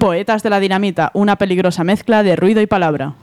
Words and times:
Poetas 0.00 0.42
de 0.42 0.48
la 0.48 0.60
Dinamita, 0.60 1.10
una 1.12 1.36
peligrosa 1.36 1.84
mezcla 1.84 2.22
de 2.22 2.34
ruido 2.34 2.62
y 2.62 2.66
palabra. 2.66 3.16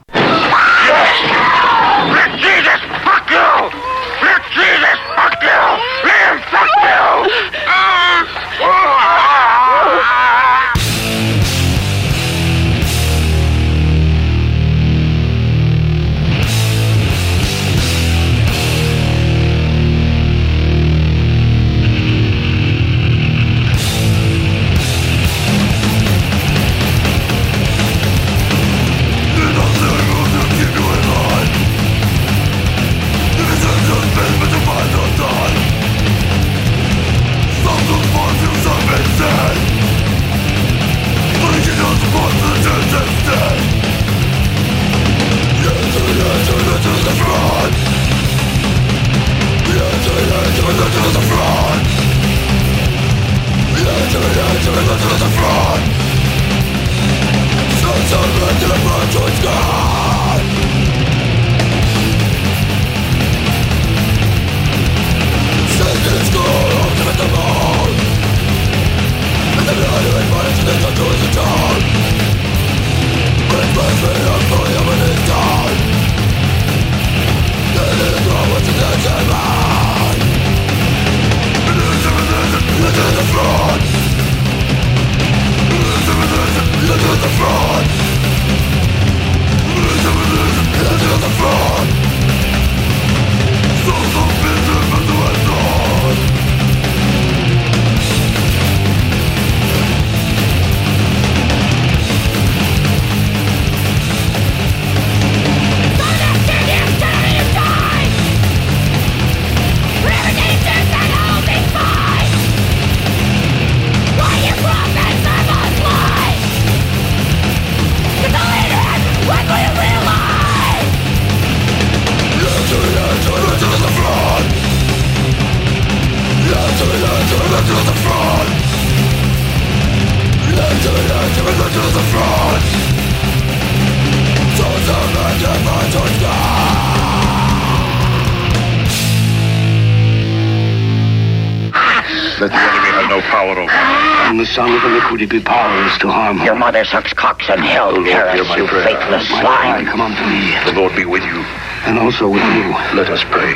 Be 145.16 145.40
powerless 145.40 145.98
to 145.98 146.08
harm 146.08 146.44
Your 146.44 146.54
mother 146.54 146.84
sucks 146.84 147.12
cocks 147.12 147.48
in 147.48 147.58
hell, 147.58 147.92
Lord, 147.92 148.06
Paris, 148.06 148.40
you 148.56 148.66
prayer. 148.66 148.84
faithless 148.84 149.30
My 149.30 149.40
swine. 149.40 149.86
come 149.86 150.00
unto 150.02 150.22
me. 150.26 150.54
The 150.64 150.72
Lord 150.78 150.94
be 150.94 151.04
with 151.04 151.24
you. 151.24 151.42
And 151.86 151.98
also 151.98 152.28
with 152.28 152.44
you. 152.54 152.72
Let 152.94 153.08
us 153.08 153.24
pray. 153.24 153.54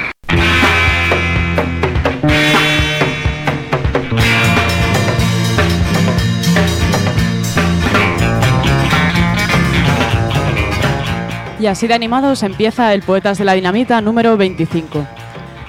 Y 11.59 11.67
así 11.67 11.87
de 11.87 11.95
animados 11.95 12.43
empieza 12.43 12.93
el 12.93 13.03
Poetas 13.03 13.39
de 13.39 13.45
la 13.45 13.53
Dinamita 13.53 14.01
número 14.01 14.37
25. 14.37 15.07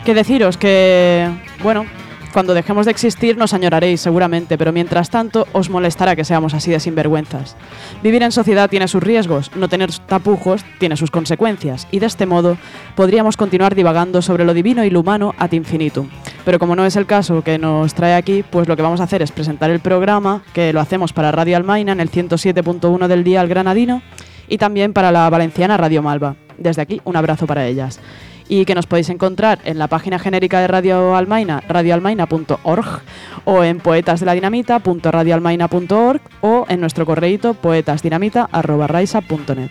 Que 0.03 0.16
deciros 0.16 0.57
que, 0.57 1.29
bueno, 1.61 1.85
cuando 2.33 2.53
dejemos 2.53 2.85
de 2.85 2.91
existir 2.91 3.38
nos 3.38 3.53
añoraréis 3.53 4.01
seguramente, 4.01 4.57
pero 4.57 4.73
mientras 4.73 5.09
tanto 5.09 5.47
os 5.53 5.69
molestará 5.69 6.16
que 6.16 6.25
seamos 6.25 6.53
así 6.53 6.71
de 6.71 6.79
sinvergüenzas. 6.79 7.55
Vivir 8.01 8.23
en 8.23 8.31
sociedad 8.31 8.69
tiene 8.69 8.88
sus 8.88 9.03
riesgos, 9.03 9.51
no 9.55 9.69
tener 9.69 9.91
tapujos 10.07 10.66
tiene 10.79 10.97
sus 10.97 11.11
consecuencias, 11.11 11.88
y 11.91 11.99
de 11.99 12.07
este 12.07 12.25
modo 12.25 12.57
podríamos 12.95 13.38
continuar 13.38 13.75
divagando 13.75 14.22
sobre 14.22 14.45
lo 14.45 14.53
divino 14.53 14.83
y 14.83 14.89
lo 14.89 15.01
humano 15.01 15.35
ad 15.38 15.51
infinitum. 15.51 16.09
Pero 16.43 16.59
como 16.59 16.75
no 16.75 16.85
es 16.85 16.95
el 16.95 17.05
caso 17.05 17.43
que 17.43 17.57
nos 17.57 17.93
trae 17.93 18.16
aquí, 18.16 18.43
pues 18.43 18.67
lo 18.67 18.75
que 18.75 18.81
vamos 18.81 18.99
a 18.99 19.05
hacer 19.05 19.22
es 19.22 19.31
presentar 19.31 19.69
el 19.69 19.79
programa, 19.79 20.41
que 20.53 20.73
lo 20.73 20.81
hacemos 20.81 21.13
para 21.13 21.31
Radio 21.31 21.55
Almaina 21.55 21.91
en 21.91 21.99
el 21.99 22.11
107.1 22.11 23.07
del 23.07 23.23
día 23.23 23.41
al 23.41 23.47
Granadino, 23.47 24.01
y 24.47 24.57
también 24.57 24.91
para 24.91 25.11
la 25.11 25.29
valenciana 25.29 25.77
Radio 25.77 26.01
Malva. 26.01 26.35
Desde 26.57 26.81
aquí, 26.81 27.01
un 27.05 27.16
abrazo 27.16 27.47
para 27.47 27.66
ellas 27.66 27.99
y 28.47 28.63
que 28.65 28.75
nos 28.75 28.85
podéis 28.87 29.09
encontrar 29.09 29.59
en 29.65 29.79
la 29.79 29.87
página 29.87 30.19
genérica 30.19 30.59
de 30.59 30.67
Radio 30.67 31.15
Almaina, 31.15 31.63
radioalmaina.org 31.67 33.01
o 33.45 33.63
en 33.63 33.79
poetasdeladinamita.radioalmaina.org 33.79 36.21
o 36.41 36.65
en 36.67 36.81
nuestro 36.81 37.05
correíto 37.05 37.53
poetasdinamita.raisa.net. 37.53 39.69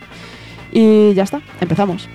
Y 0.71 1.13
ya 1.13 1.23
está, 1.23 1.41
empezamos. 1.61 2.09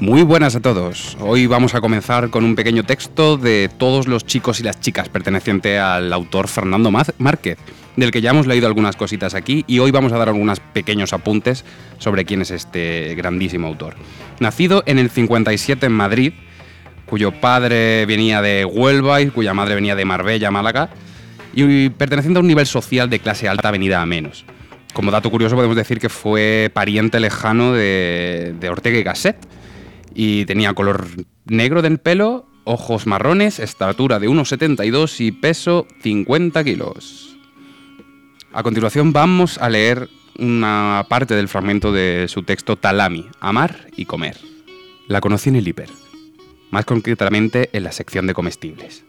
Muy 0.00 0.22
buenas 0.22 0.54
a 0.54 0.60
todos. 0.60 1.16
Hoy 1.18 1.48
vamos 1.48 1.74
a 1.74 1.80
comenzar 1.80 2.30
con 2.30 2.44
un 2.44 2.54
pequeño 2.54 2.84
texto 2.84 3.36
de 3.36 3.68
todos 3.78 4.06
los 4.06 4.24
chicos 4.24 4.60
y 4.60 4.62
las 4.62 4.78
chicas 4.78 5.08
perteneciente 5.08 5.80
al 5.80 6.12
autor 6.12 6.46
Fernando 6.46 6.92
Márquez, 6.92 7.58
del 7.96 8.12
que 8.12 8.20
ya 8.20 8.30
hemos 8.30 8.46
leído 8.46 8.68
algunas 8.68 8.94
cositas 8.94 9.34
aquí 9.34 9.64
y 9.66 9.80
hoy 9.80 9.90
vamos 9.90 10.12
a 10.12 10.18
dar 10.18 10.28
algunos 10.28 10.60
pequeños 10.60 11.12
apuntes 11.12 11.64
sobre 11.98 12.24
quién 12.24 12.42
es 12.42 12.52
este 12.52 13.16
grandísimo 13.16 13.66
autor. 13.66 13.96
Nacido 14.38 14.84
en 14.86 15.00
el 15.00 15.10
57 15.10 15.86
en 15.86 15.92
Madrid, 15.92 16.32
cuyo 17.04 17.32
padre 17.32 18.06
venía 18.06 18.40
de 18.40 18.64
Huelva 18.64 19.20
y 19.20 19.30
cuya 19.30 19.52
madre 19.52 19.74
venía 19.74 19.96
de 19.96 20.04
Marbella, 20.04 20.52
Málaga, 20.52 20.90
y 21.52 21.88
perteneciente 21.88 22.38
a 22.38 22.42
un 22.42 22.46
nivel 22.46 22.66
social 22.66 23.10
de 23.10 23.18
clase 23.18 23.48
alta 23.48 23.72
venida 23.72 24.00
a 24.00 24.06
menos. 24.06 24.44
Como 24.92 25.10
dato 25.10 25.28
curioso 25.28 25.56
podemos 25.56 25.76
decir 25.76 25.98
que 25.98 26.08
fue 26.08 26.70
pariente 26.72 27.18
lejano 27.18 27.72
de, 27.72 28.54
de 28.60 28.68
Ortega 28.68 28.96
y 28.96 29.02
Gasset, 29.02 29.57
y 30.20 30.46
tenía 30.46 30.74
color 30.74 31.06
negro 31.44 31.80
del 31.80 31.98
pelo, 31.98 32.44
ojos 32.64 33.06
marrones, 33.06 33.60
estatura 33.60 34.18
de 34.18 34.28
1,72 34.28 35.20
y 35.20 35.30
peso 35.30 35.86
50 36.02 36.64
kilos. 36.64 37.38
A 38.52 38.64
continuación 38.64 39.12
vamos 39.12 39.58
a 39.58 39.68
leer 39.68 40.08
una 40.36 41.06
parte 41.08 41.36
del 41.36 41.46
fragmento 41.46 41.92
de 41.92 42.26
su 42.26 42.42
texto 42.42 42.74
Talami, 42.74 43.26
Amar 43.38 43.86
y 43.96 44.06
Comer. 44.06 44.36
La 45.06 45.20
conocí 45.20 45.50
en 45.50 45.56
el 45.56 45.68
hiper, 45.68 45.88
más 46.72 46.84
concretamente 46.84 47.70
en 47.72 47.84
la 47.84 47.92
sección 47.92 48.26
de 48.26 48.34
comestibles. 48.34 49.04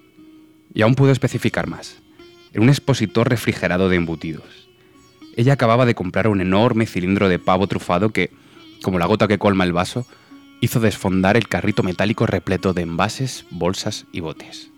Y 0.75 0.83
aún 0.83 0.93
puedo 0.93 1.11
especificar 1.11 1.65
más, 1.65 1.97
en 2.53 2.61
un 2.61 2.69
expositor 2.69 3.27
refrigerado 3.27 3.89
de 3.89 3.95
embutidos. 3.95 4.69
Ella 5.35 5.53
acababa 5.53 5.87
de 5.87 5.95
comprar 5.95 6.27
un 6.27 6.39
enorme 6.39 6.85
cilindro 6.85 7.29
de 7.29 7.39
pavo 7.39 7.65
trufado 7.65 8.11
que, 8.11 8.29
como 8.83 8.99
la 8.99 9.07
gota 9.07 9.27
que 9.27 9.39
colma 9.39 9.63
el 9.63 9.73
vaso, 9.73 10.05
hizo 10.61 10.79
desfondar 10.79 11.37
el 11.37 11.47
carrito 11.47 11.83
metálico 11.83 12.25
repleto 12.25 12.73
de 12.73 12.81
envases, 12.81 13.45
bolsas 13.49 14.05
y 14.11 14.19
botes. 14.19 14.69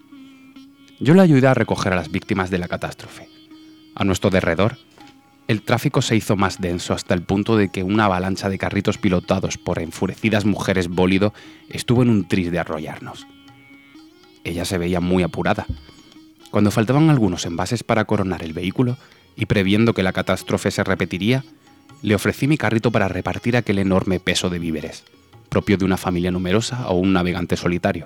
Yo 0.99 1.13
le 1.13 1.21
ayudé 1.21 1.47
a 1.47 1.53
recoger 1.53 1.93
a 1.93 1.95
las 1.95 2.11
víctimas 2.11 2.49
de 2.51 2.59
la 2.59 2.67
catástrofe. 2.67 3.27
A 3.95 4.03
nuestro 4.03 4.29
derredor 4.29 4.77
El 5.47 5.63
tráfico 5.63 6.01
se 6.01 6.15
hizo 6.15 6.37
más 6.37 6.61
denso 6.61 6.93
hasta 6.93 7.13
el 7.13 7.23
punto 7.23 7.57
de 7.57 7.69
que 7.69 7.83
una 7.83 8.05
avalancha 8.05 8.47
de 8.47 8.57
carritos 8.57 8.97
pilotados 8.97 9.57
por 9.57 9.79
enfurecidas 9.79 10.45
mujeres 10.45 10.87
bólido 10.87 11.33
estuvo 11.67 12.03
en 12.03 12.09
un 12.09 12.27
tris 12.27 12.51
de 12.51 12.59
arrollarnos. 12.59 13.27
Ella 14.43 14.65
se 14.65 14.77
veía 14.77 15.01
muy 15.01 15.23
apurada. 15.23 15.65
Cuando 16.51 16.71
faltaban 16.71 17.09
algunos 17.09 17.45
envases 17.45 17.83
para 17.83 18.05
coronar 18.05 18.43
el 18.43 18.53
vehículo, 18.53 18.97
y 19.35 19.45
previendo 19.45 19.93
que 19.93 20.03
la 20.03 20.13
catástrofe 20.13 20.71
se 20.71 20.83
repetiría, 20.83 21.43
le 22.01 22.15
ofrecí 22.15 22.47
mi 22.47 22.57
carrito 22.57 22.91
para 22.91 23.07
repartir 23.07 23.55
aquel 23.55 23.79
enorme 23.79 24.19
peso 24.19 24.49
de 24.49 24.59
víveres, 24.59 25.03
propio 25.51 25.75
de 25.75 25.83
una 25.83 25.98
familia 25.98 26.31
numerosa 26.31 26.88
o 26.88 26.95
un 26.95 27.12
navegante 27.12 27.57
solitario. 27.57 28.06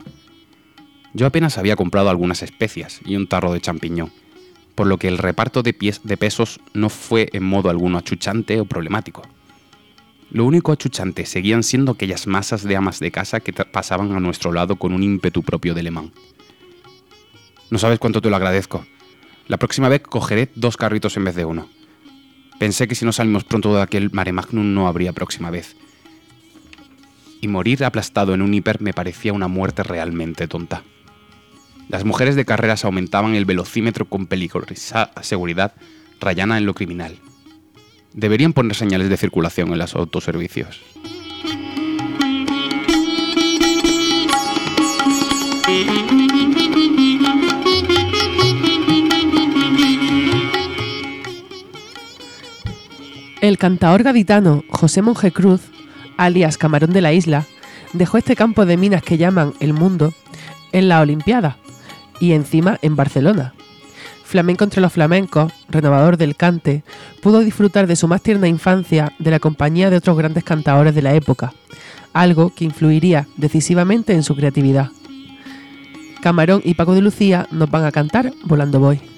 Yo 1.13 1.27
apenas 1.27 1.59
había 1.59 1.75
comprado 1.75 2.09
algunas 2.09 2.41
especias 2.41 2.99
y 3.05 3.15
un 3.15 3.27
tarro 3.27 3.53
de 3.53 3.61
champiñón, 3.61 4.11
por 4.73 4.87
lo 4.87 4.97
que 4.97 5.07
el 5.07 5.19
reparto 5.19 5.61
de, 5.61 5.71
pies 5.71 6.01
de 6.03 6.17
pesos 6.17 6.59
no 6.73 6.89
fue 6.89 7.29
en 7.33 7.43
modo 7.43 7.69
alguno 7.69 7.99
achuchante 7.99 8.59
o 8.59 8.65
problemático. 8.65 9.21
Lo 10.31 10.43
único 10.43 10.71
achuchante 10.71 11.27
seguían 11.27 11.61
siendo 11.61 11.91
aquellas 11.91 12.25
masas 12.25 12.63
de 12.63 12.75
amas 12.75 12.99
de 12.99 13.11
casa 13.11 13.39
que 13.39 13.53
pasaban 13.53 14.11
a 14.13 14.19
nuestro 14.19 14.51
lado 14.51 14.77
con 14.77 14.91
un 14.91 15.03
ímpetu 15.03 15.43
propio 15.43 15.75
de 15.75 15.81
alemán. 15.81 16.11
No 17.69 17.77
sabes 17.77 17.99
cuánto 17.99 18.21
te 18.21 18.31
lo 18.31 18.35
agradezco. 18.35 18.87
La 19.47 19.57
próxima 19.57 19.87
vez 19.87 20.01
cogeré 20.01 20.49
dos 20.55 20.77
carritos 20.77 21.15
en 21.15 21.25
vez 21.25 21.35
de 21.35 21.45
uno. 21.45 21.69
Pensé 22.57 22.87
que 22.87 22.95
si 22.95 23.05
no 23.05 23.13
salimos 23.13 23.43
pronto 23.43 23.75
de 23.75 23.83
aquel 23.83 24.09
mare 24.11 24.31
magnum 24.31 24.73
no 24.73 24.87
habría 24.87 25.13
próxima 25.13 25.51
vez. 25.51 25.75
Y 27.45 27.47
morir 27.47 27.85
aplastado 27.85 28.33
en 28.33 28.41
un 28.41 28.55
hiper 28.55 28.81
me 28.81 28.91
parecía 28.91 29.31
una 29.31 29.47
muerte 29.47 29.83
realmente 29.83 30.47
tonta. 30.47 30.81
Las 31.89 32.03
mujeres 32.03 32.35
de 32.35 32.43
carreras 32.43 32.85
aumentaban 32.85 33.35
el 33.35 33.45
velocímetro 33.45 34.05
con 34.05 34.25
peligrosa 34.25 35.11
seguridad 35.21 35.75
rayana 36.19 36.57
en 36.57 36.65
lo 36.65 36.73
criminal. 36.73 37.19
Deberían 38.13 38.53
poner 38.53 38.75
señales 38.75 39.09
de 39.09 39.17
circulación 39.17 39.71
en 39.73 39.77
los 39.77 39.93
autoservicios. 39.93 40.81
El 53.39 53.59
cantaor 53.59 54.01
gaditano 54.01 54.63
José 54.67 55.03
Monje 55.03 55.31
Cruz, 55.31 55.61
alias 56.17 56.57
Camarón 56.57 56.93
de 56.93 57.01
la 57.01 57.13
Isla, 57.13 57.45
dejó 57.93 58.17
este 58.17 58.35
campo 58.35 58.65
de 58.65 58.77
minas 58.77 59.03
que 59.03 59.17
llaman 59.17 59.53
El 59.59 59.73
Mundo 59.73 60.13
en 60.71 60.89
la 60.89 61.01
Olimpiada 61.01 61.57
y 62.19 62.33
encima 62.33 62.79
en 62.81 62.95
Barcelona. 62.95 63.53
Flamenco 64.23 64.63
entre 64.63 64.81
los 64.81 64.91
flamencos, 64.91 65.53
renovador 65.69 66.17
del 66.17 66.35
cante, 66.35 66.83
pudo 67.21 67.39
disfrutar 67.39 67.87
de 67.87 67.95
su 67.95 68.07
más 68.07 68.21
tierna 68.21 68.47
infancia 68.47 69.13
de 69.19 69.31
la 69.31 69.39
compañía 69.39 69.89
de 69.89 69.97
otros 69.97 70.17
grandes 70.17 70.43
cantaores 70.43 70.95
de 70.95 71.01
la 71.01 71.13
época, 71.13 71.53
algo 72.11 72.53
que 72.53 72.65
influiría 72.65 73.27
decisivamente 73.37 74.13
en 74.13 74.23
su 74.23 74.35
creatividad. 74.35 74.89
Camarón 76.21 76.61
y 76.63 76.73
Paco 76.73 76.95
de 76.95 77.01
Lucía 77.01 77.47
nos 77.51 77.69
van 77.69 77.85
a 77.85 77.91
cantar 77.91 78.33
Volando 78.45 78.79
Voy. 78.79 79.14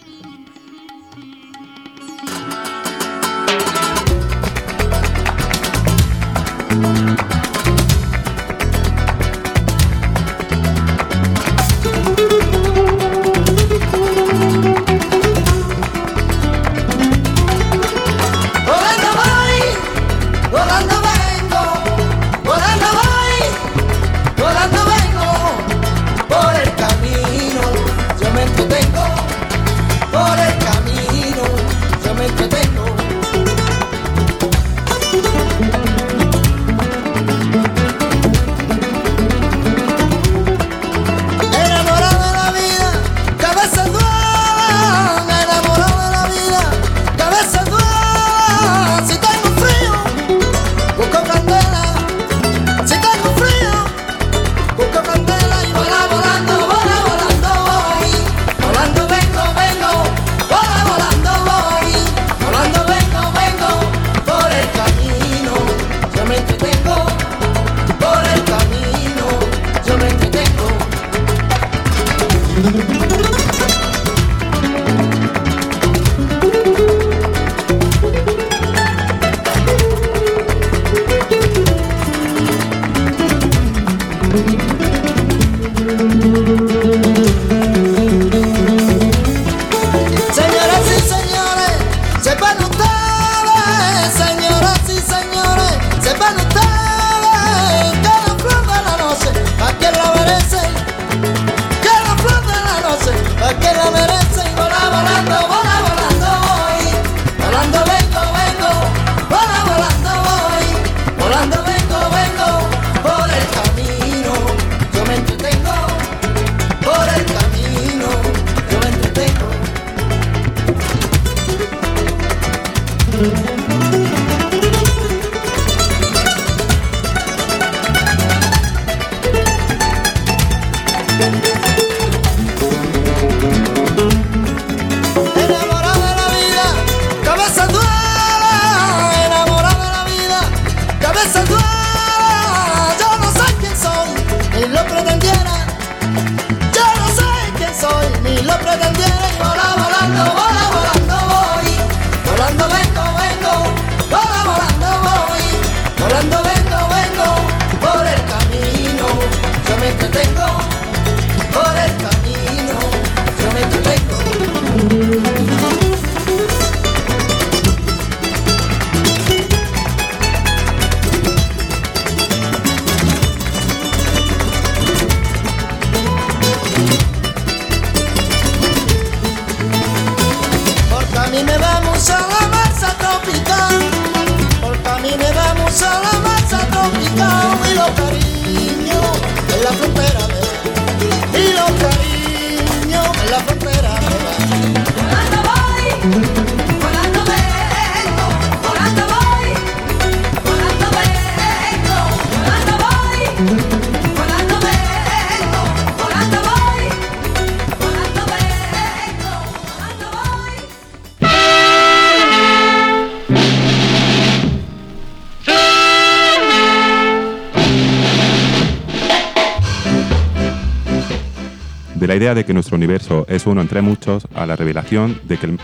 Idea 222.28 222.36
de 222.36 222.44
que 222.44 222.54
nuestro 222.54 222.76
universo 222.76 223.26
es 223.30 223.46
uno 223.46 223.62
entre 223.62 223.82
muchos 223.82 224.28
a 224.36 224.46
la 224.46 224.58
revelación 224.58 225.18
de 225.24 225.38
que 225.38 225.46
el, 225.46 225.58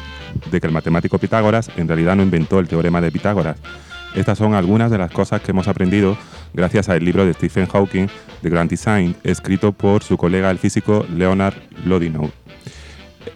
de 0.49 0.61
que 0.61 0.67
el 0.67 0.71
matemático 0.71 1.17
Pitágoras 1.17 1.69
en 1.75 1.89
realidad 1.89 2.15
no 2.15 2.23
inventó 2.23 2.57
el 2.57 2.69
teorema 2.69 3.01
de 3.01 3.11
Pitágoras. 3.11 3.57
Estas 4.15 4.37
son 4.37 4.53
algunas 4.53 4.89
de 4.89 4.97
las 4.97 5.11
cosas 5.11 5.41
que 5.41 5.51
hemos 5.51 5.67
aprendido 5.67 6.17
gracias 6.53 6.87
al 6.87 7.03
libro 7.03 7.25
de 7.25 7.33
Stephen 7.33 7.65
Hawking, 7.65 8.07
The 8.43 8.49
Grand 8.49 8.69
Design, 8.69 9.13
escrito 9.25 9.73
por 9.73 10.03
su 10.03 10.15
colega 10.15 10.49
el 10.51 10.57
físico 10.57 11.05
Leonard 11.13 11.55
Lodinou. 11.85 12.31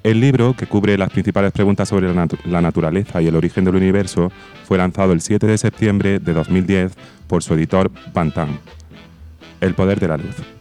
El 0.04 0.22
libro, 0.22 0.56
que 0.56 0.66
cubre 0.66 0.98
las 0.98 1.10
principales 1.10 1.52
preguntas 1.52 1.90
sobre 1.90 2.14
la, 2.14 2.28
la 2.46 2.62
naturaleza 2.62 3.22
y 3.22 3.28
el 3.28 3.36
origen 3.36 3.66
del 3.66 3.76
universo, 3.76 4.32
fue 4.66 4.78
lanzado 4.78 5.12
el 5.12 5.20
7 5.20 5.48
de 5.48 5.58
septiembre 5.58 6.20
de 6.20 6.32
2010 6.32 6.94
por 7.28 7.44
su 7.44 7.56
editor 7.56 7.92
Bantam. 8.14 8.58
El 9.60 9.74
poder 9.74 10.00
de 10.00 10.08
la 10.08 10.16
luz. 10.16 10.57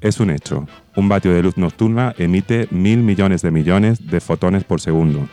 Es 0.00 0.20
un 0.20 0.30
hecho. 0.30 0.66
Un 0.94 1.08
vatio 1.08 1.34
de 1.34 1.42
luz 1.42 1.56
nocturna 1.56 2.14
emite 2.18 2.68
mil 2.70 2.98
millones 3.02 3.42
de 3.42 3.50
millones 3.50 4.06
de 4.06 4.20
fotones 4.20 4.62
por 4.62 4.80
segundo. 4.80 5.28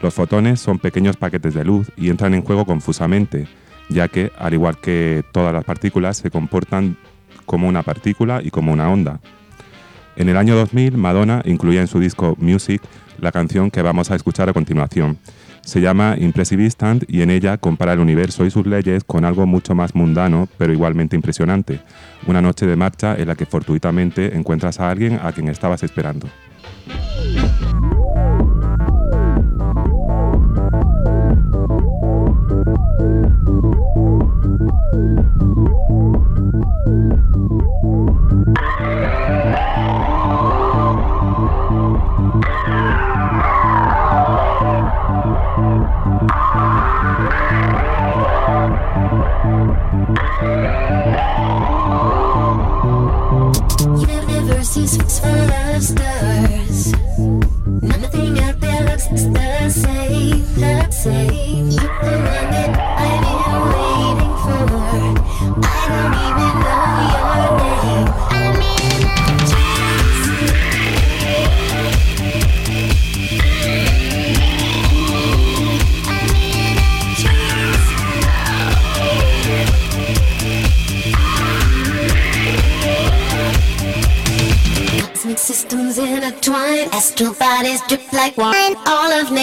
Los 0.00 0.14
fotones 0.14 0.58
son 0.58 0.78
pequeños 0.78 1.18
paquetes 1.18 1.52
de 1.52 1.66
luz 1.66 1.92
y 1.98 2.08
entran 2.08 2.32
en 2.32 2.42
juego 2.42 2.64
confusamente, 2.64 3.46
ya 3.90 4.08
que, 4.08 4.32
al 4.38 4.54
igual 4.54 4.78
que 4.80 5.22
todas 5.32 5.52
las 5.52 5.64
partículas, 5.64 6.16
se 6.16 6.30
comportan 6.30 6.96
como 7.44 7.68
una 7.68 7.82
partícula 7.82 8.40
y 8.42 8.50
como 8.50 8.72
una 8.72 8.88
onda. 8.90 9.20
En 10.16 10.30
el 10.30 10.38
año 10.38 10.56
2000, 10.56 10.96
Madonna 10.96 11.42
incluía 11.44 11.82
en 11.82 11.86
su 11.86 12.00
disco 12.00 12.36
Music 12.38 12.80
la 13.18 13.32
canción 13.32 13.70
que 13.70 13.82
vamos 13.82 14.10
a 14.10 14.16
escuchar 14.16 14.48
a 14.48 14.54
continuación. 14.54 15.18
Se 15.62 15.80
llama 15.80 16.16
Impressive 16.18 16.64
Instant 16.64 17.04
y 17.08 17.22
en 17.22 17.30
ella 17.30 17.58
compara 17.58 17.92
el 17.92 18.00
universo 18.00 18.44
y 18.44 18.50
sus 18.50 18.66
leyes 18.66 19.04
con 19.04 19.24
algo 19.24 19.46
mucho 19.46 19.74
más 19.74 19.94
mundano, 19.94 20.48
pero 20.58 20.72
igualmente 20.72 21.16
impresionante. 21.16 21.80
Una 22.26 22.42
noche 22.42 22.66
de 22.66 22.76
marcha 22.76 23.16
en 23.16 23.28
la 23.28 23.34
que 23.34 23.46
fortuitamente 23.46 24.36
encuentras 24.36 24.80
a 24.80 24.90
alguien 24.90 25.20
a 25.22 25.32
quien 25.32 25.48
estabas 25.48 25.82
esperando. 25.82 26.28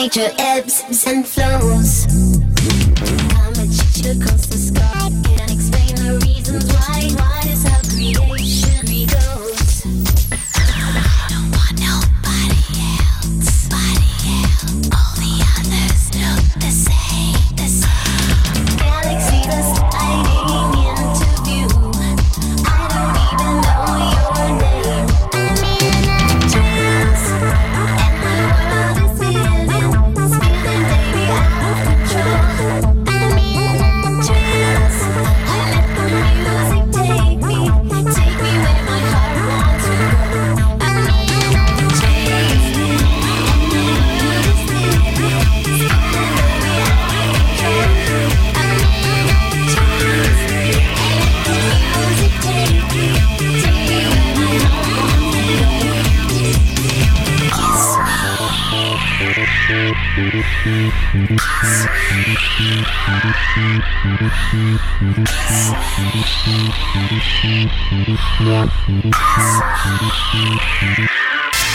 Nature 0.08 0.34
ebbs 0.38 1.06
and 1.06 1.28
flows. 1.28 2.27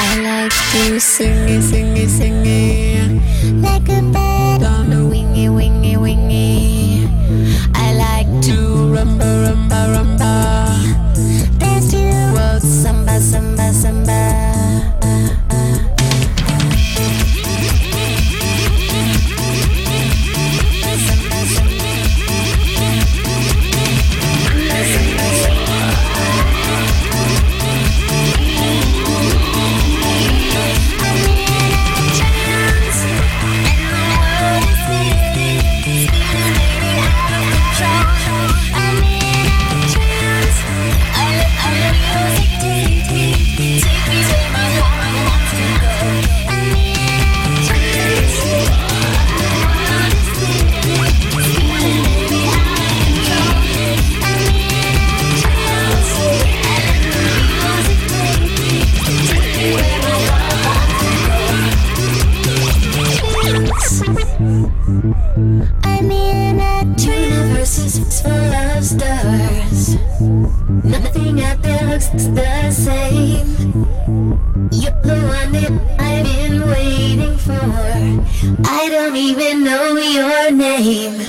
I 0.05 0.21
like 0.21 0.53
to 0.73 1.01
sing 1.01 1.63
sing 1.63 2.09
sing 2.09 3.63
Like 3.63 3.89
a 3.89 4.03
bird 4.13 4.32
I 78.65 78.89
don't 78.91 79.17
even 79.17 79.63
know 79.63 79.97
your 79.97 80.51
name. 80.53 81.27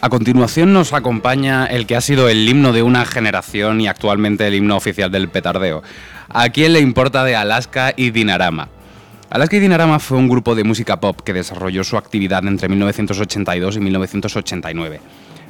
A 0.00 0.08
continuación 0.08 0.72
nos 0.72 0.92
acompaña 0.92 1.66
el 1.66 1.86
que 1.86 1.96
ha 1.96 2.00
sido 2.00 2.28
el 2.28 2.48
himno 2.48 2.72
de 2.72 2.84
una 2.84 3.04
generación 3.04 3.80
y 3.80 3.88
actualmente 3.88 4.46
el 4.46 4.54
himno 4.54 4.76
oficial 4.76 5.10
del 5.10 5.28
petardeo. 5.28 5.82
¿A 6.28 6.48
quién 6.50 6.74
le 6.74 6.80
importa 6.80 7.24
de 7.24 7.34
Alaska 7.34 7.92
y 7.96 8.10
Dinarama? 8.10 8.68
Alaska 9.30 9.56
y 9.56 9.58
Dinarama 9.58 9.98
fue 9.98 10.18
un 10.18 10.28
grupo 10.28 10.54
de 10.54 10.62
música 10.62 11.00
pop 11.00 11.22
que 11.22 11.32
desarrolló 11.32 11.82
su 11.82 11.96
actividad 11.96 12.46
entre 12.46 12.68
1982 12.68 13.76
y 13.76 13.80
1989. 13.80 15.00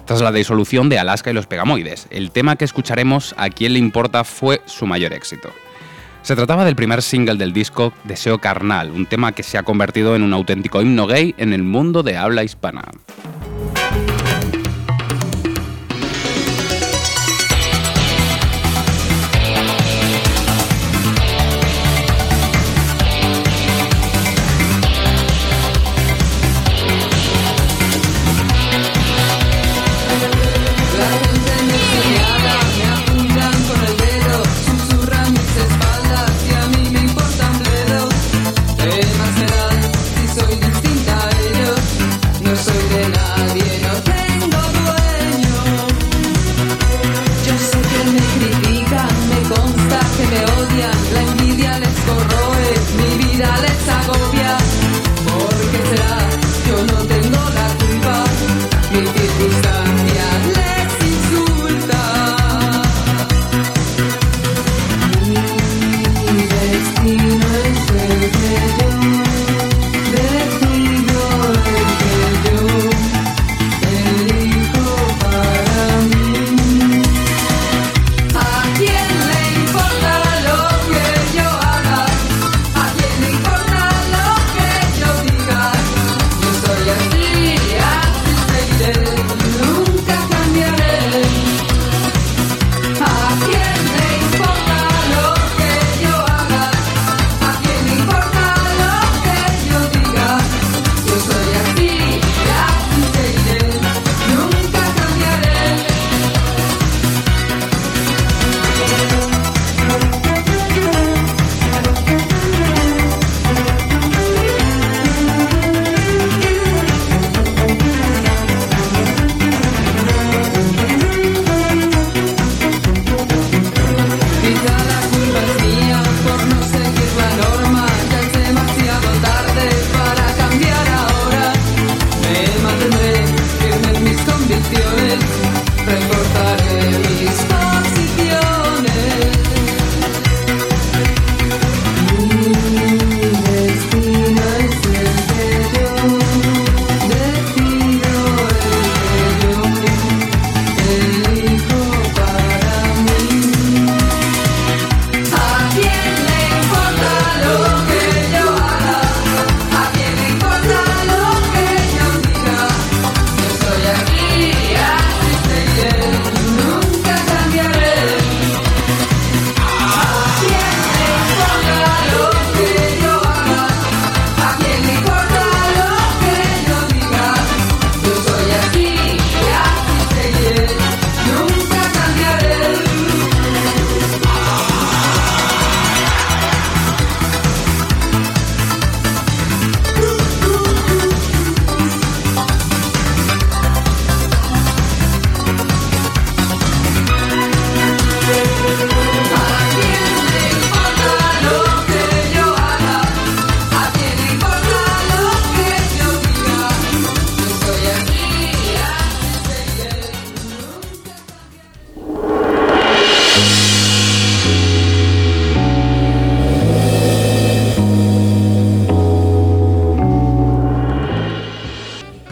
Tras 0.07 0.21
la 0.21 0.31
disolución 0.31 0.89
de 0.89 1.01
Alaska 1.01 1.31
y 1.31 1.35
los 1.35 1.49
Pegamoides, 1.49 2.07
el 2.11 2.31
tema 2.31 2.55
que 2.55 2.65
escucharemos 2.65 3.35
a 3.37 3.51
quién 3.51 3.73
le 3.73 3.81
importa 3.81 4.23
fue 4.23 4.63
su 4.65 4.87
mayor 4.87 5.13
éxito. 5.13 5.51
Se 6.23 6.37
trataba 6.37 6.65
del 6.65 6.77
primer 6.77 7.03
single 7.03 7.35
del 7.35 7.53
disco 7.53 7.93
Deseo 8.05 8.39
Carnal, 8.39 8.93
un 8.93 9.07
tema 9.07 9.33
que 9.33 9.43
se 9.43 9.59
ha 9.59 9.65
convertido 9.65 10.15
en 10.15 10.23
un 10.23 10.33
auténtico 10.33 10.81
himno 10.81 11.09
gay 11.09 11.35
en 11.39 11.53
el 11.53 11.65
mundo 11.65 12.05
de 12.05 12.17
habla 12.17 12.45
hispana. 12.45 12.85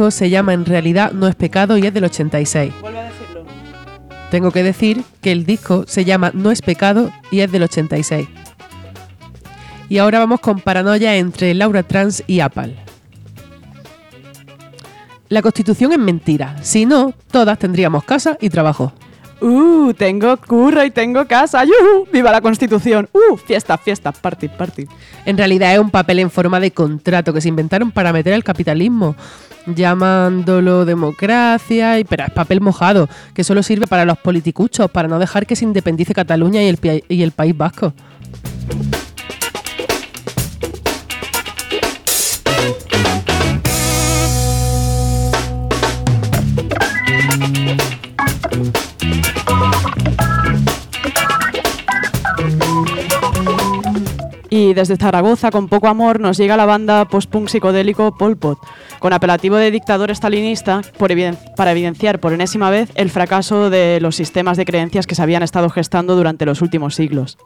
Disco 0.05 0.11
se 0.11 0.29
llama 0.29 0.53
En 0.53 0.67
realidad 0.67 1.13
no 1.13 1.29
es 1.29 1.35
pecado 1.35 1.79
y 1.79 1.87
es 1.87 1.95
del 1.95 2.05
86. 2.05 2.73
Vuelve 2.81 2.99
a 2.99 3.05
decirlo. 3.05 3.45
Tengo 4.31 4.51
que 4.51 4.63
decir 4.63 5.03
que 5.23 5.33
el 5.33 5.47
disco 5.47 5.85
se 5.87 6.05
llama 6.05 6.31
No 6.35 6.51
es 6.51 6.61
pecado 6.61 7.11
y 7.31 7.41
es 7.41 7.51
del 7.51 7.63
86. 7.63 8.29
Y 9.89 9.99
ahora 9.99 10.19
vamos 10.19 10.41
con 10.41 10.61
Paranoia 10.61 11.17
entre 11.17 11.55
Laura 11.55 11.83
Trans 11.83 12.23
y 12.27 12.41
Apple. 12.41 12.77
La 15.29 15.41
constitución 15.41 15.93
es 15.93 15.99
mentira. 15.99 16.57
Si 16.63 16.85
no, 16.85 17.15
todas 17.31 17.59
tendríamos 17.59 18.05
casa 18.05 18.37
y 18.41 18.51
trabajo. 18.51 18.93
Uh, 19.41 19.93
tengo 19.93 20.37
curro 20.39 20.85
y 20.85 20.91
tengo 20.91 21.27
casa. 21.27 21.65
¡Yuhu! 21.65 22.07
¡Viva 22.11 22.31
la 22.31 22.41
Constitución! 22.41 23.09
¡Uh! 23.13 23.37
Fiesta, 23.37 23.77
fiesta, 23.77 24.13
party, 24.13 24.49
party. 24.49 24.87
En 25.27 25.37
realidad 25.37 25.75
es 25.75 25.79
un 25.79 25.91
papel 25.91 26.21
en 26.21 26.31
forma 26.31 26.61
de 26.61 26.71
contrato 26.71 27.33
que 27.33 27.41
se 27.41 27.49
inventaron 27.49 27.91
para 27.91 28.13
meter 28.13 28.33
al 28.33 28.45
capitalismo, 28.45 29.17
llamándolo 29.67 30.85
democracia, 30.85 31.99
y, 31.99 32.05
pero 32.05 32.25
es 32.25 32.31
papel 32.31 32.61
mojado, 32.61 33.09
que 33.35 33.45
solo 33.45 33.63
sirve 33.63 33.87
para 33.87 34.05
los 34.05 34.19
politicuchos, 34.19 34.91
para 34.91 35.09
no 35.09 35.19
dejar 35.19 35.47
que 35.47 35.57
se 35.57 35.65
independice 35.65 36.15
Cataluña 36.15 36.63
y 36.63 36.69
el, 36.69 37.05
y 37.09 37.23
el 37.23 37.33
País 37.33 37.57
Vasco. 37.57 37.93
Y 54.57 54.73
desde 54.73 54.97
Zaragoza, 54.97 55.51
con 55.51 55.67
poco 55.67 55.89
amor, 55.89 56.21
nos 56.21 56.37
llega 56.37 56.57
la 56.57 56.65
banda 56.65 57.07
post-punk 57.07 57.49
psicodélico 57.49 58.17
Pol 58.17 58.37
Pot, 58.37 58.61
con 59.01 59.13
apelativo 59.13 59.57
de 59.57 59.73
dictador 59.73 60.13
estalinista 60.13 60.81
para 61.57 61.73
evidenciar 61.73 62.21
por 62.21 62.33
enésima 62.33 62.71
vez 62.71 62.89
el 62.95 63.11
fracaso 63.11 63.69
de 63.69 63.99
los 64.01 64.15
sistemas 64.15 64.57
de 64.57 64.65
creencias 64.65 65.09
que 65.09 65.17
se 65.17 65.23
habían 65.23 65.43
estado 65.43 65.71
gestando 65.71 66.15
durante 66.15 66.47
los 66.47 66.63
últimos 66.63 66.95
siglos. 66.95 67.37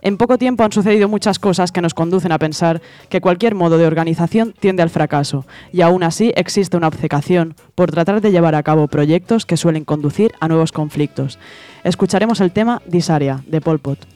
En 0.00 0.16
poco 0.16 0.38
tiempo 0.38 0.62
han 0.62 0.70
sucedido 0.70 1.08
muchas 1.08 1.40
cosas 1.40 1.72
que 1.72 1.82
nos 1.82 1.92
conducen 1.92 2.30
a 2.30 2.38
pensar 2.38 2.80
que 3.08 3.20
cualquier 3.20 3.56
modo 3.56 3.76
de 3.76 3.88
organización 3.88 4.54
tiende 4.56 4.84
al 4.84 4.90
fracaso, 4.90 5.46
y 5.72 5.80
aún 5.80 6.04
así 6.04 6.32
existe 6.36 6.76
una 6.76 6.86
obcecación 6.86 7.56
por 7.74 7.90
tratar 7.90 8.20
de 8.20 8.30
llevar 8.30 8.54
a 8.54 8.62
cabo 8.62 8.86
proyectos 8.86 9.44
que 9.44 9.56
suelen 9.56 9.84
conducir 9.84 10.30
a 10.38 10.46
nuevos 10.46 10.70
conflictos. 10.70 11.40
Escucharemos 11.82 12.40
el 12.40 12.52
tema 12.52 12.80
Disaria, 12.86 13.42
de 13.48 13.60
Pol 13.60 13.80
Pot. 13.80 14.13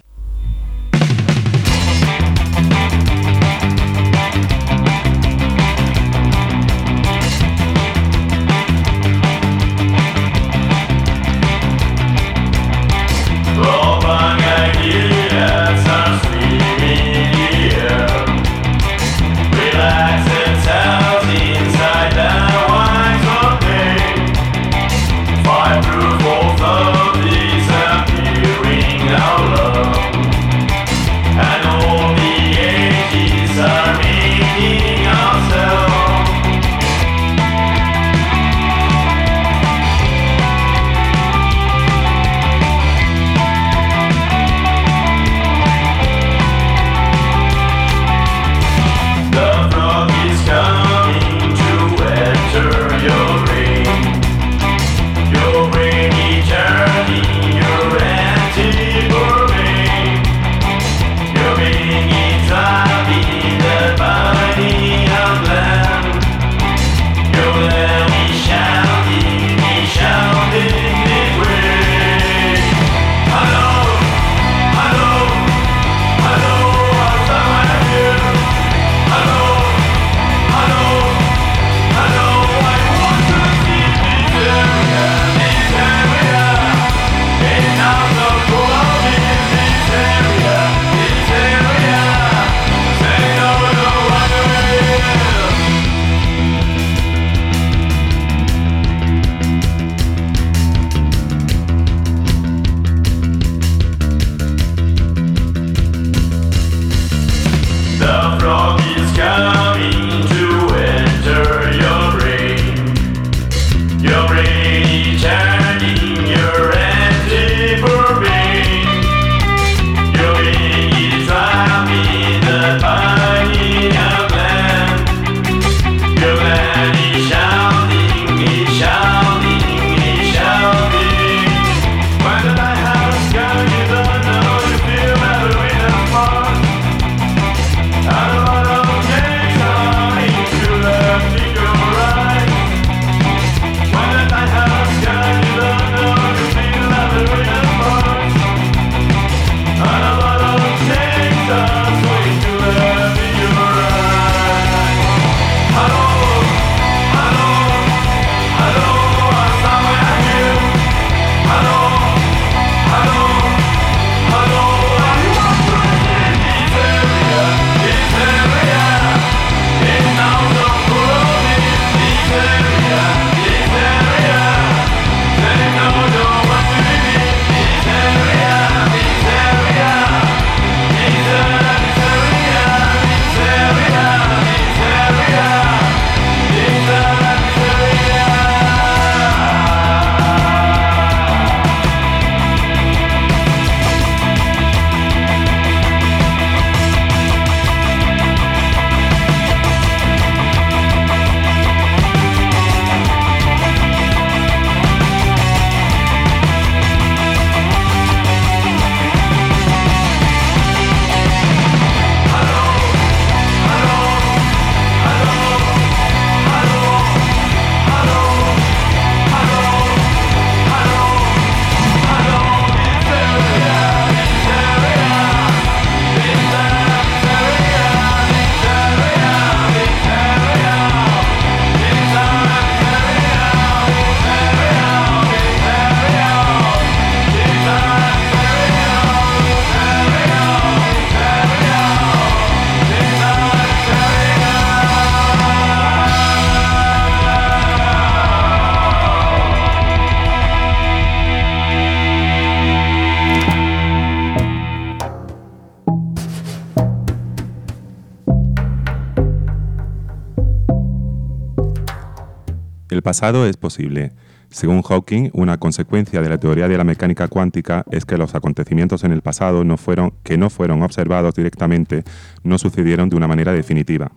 Pasado 263.19 263.47
es 263.47 263.57
posible. 263.57 264.13
Según 264.49 264.83
Hawking, 264.83 265.31
una 265.33 265.57
consecuencia 265.57 266.23
de 266.23 266.29
la 266.29 266.39
teoría 266.39 266.69
de 266.69 266.79
la 266.79 266.85
mecánica 266.85 267.27
cuántica 267.27 267.85
es 267.91 268.05
que 268.05 268.17
los 268.17 268.37
acontecimientos 268.37 269.03
en 269.03 269.11
el 269.11 269.23
pasado 269.23 269.65
no 269.65 269.77
fueron, 269.77 270.13
que 270.23 270.39
no 270.39 270.51
fueron 270.51 270.85
observados 270.85 271.35
directamente 271.35 272.05
no 272.45 272.59
sucedieron 272.59 273.09
de 273.09 273.17
una 273.17 273.27
manera 273.27 273.51
definitiva. 273.51 274.13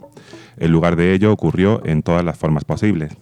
En 0.55 0.71
lugar 0.71 0.97
de 0.97 1.15
ello 1.15 1.33
ocurrió 1.33 1.81
en 1.83 2.03
todas 2.03 2.23
las 2.23 2.37
formas 2.37 2.63
posibles. 2.63 3.17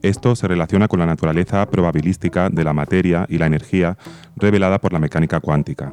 Esto 0.00 0.34
se 0.34 0.48
relaciona 0.48 0.88
con 0.88 0.98
la 0.98 1.04
naturaleza 1.04 1.66
probabilística 1.66 2.48
de 2.48 2.64
la 2.64 2.72
materia 2.72 3.26
y 3.28 3.36
la 3.36 3.44
energía 3.44 3.98
revelada 4.34 4.78
por 4.78 4.94
la 4.94 4.98
mecánica 4.98 5.40
cuántica. 5.40 5.92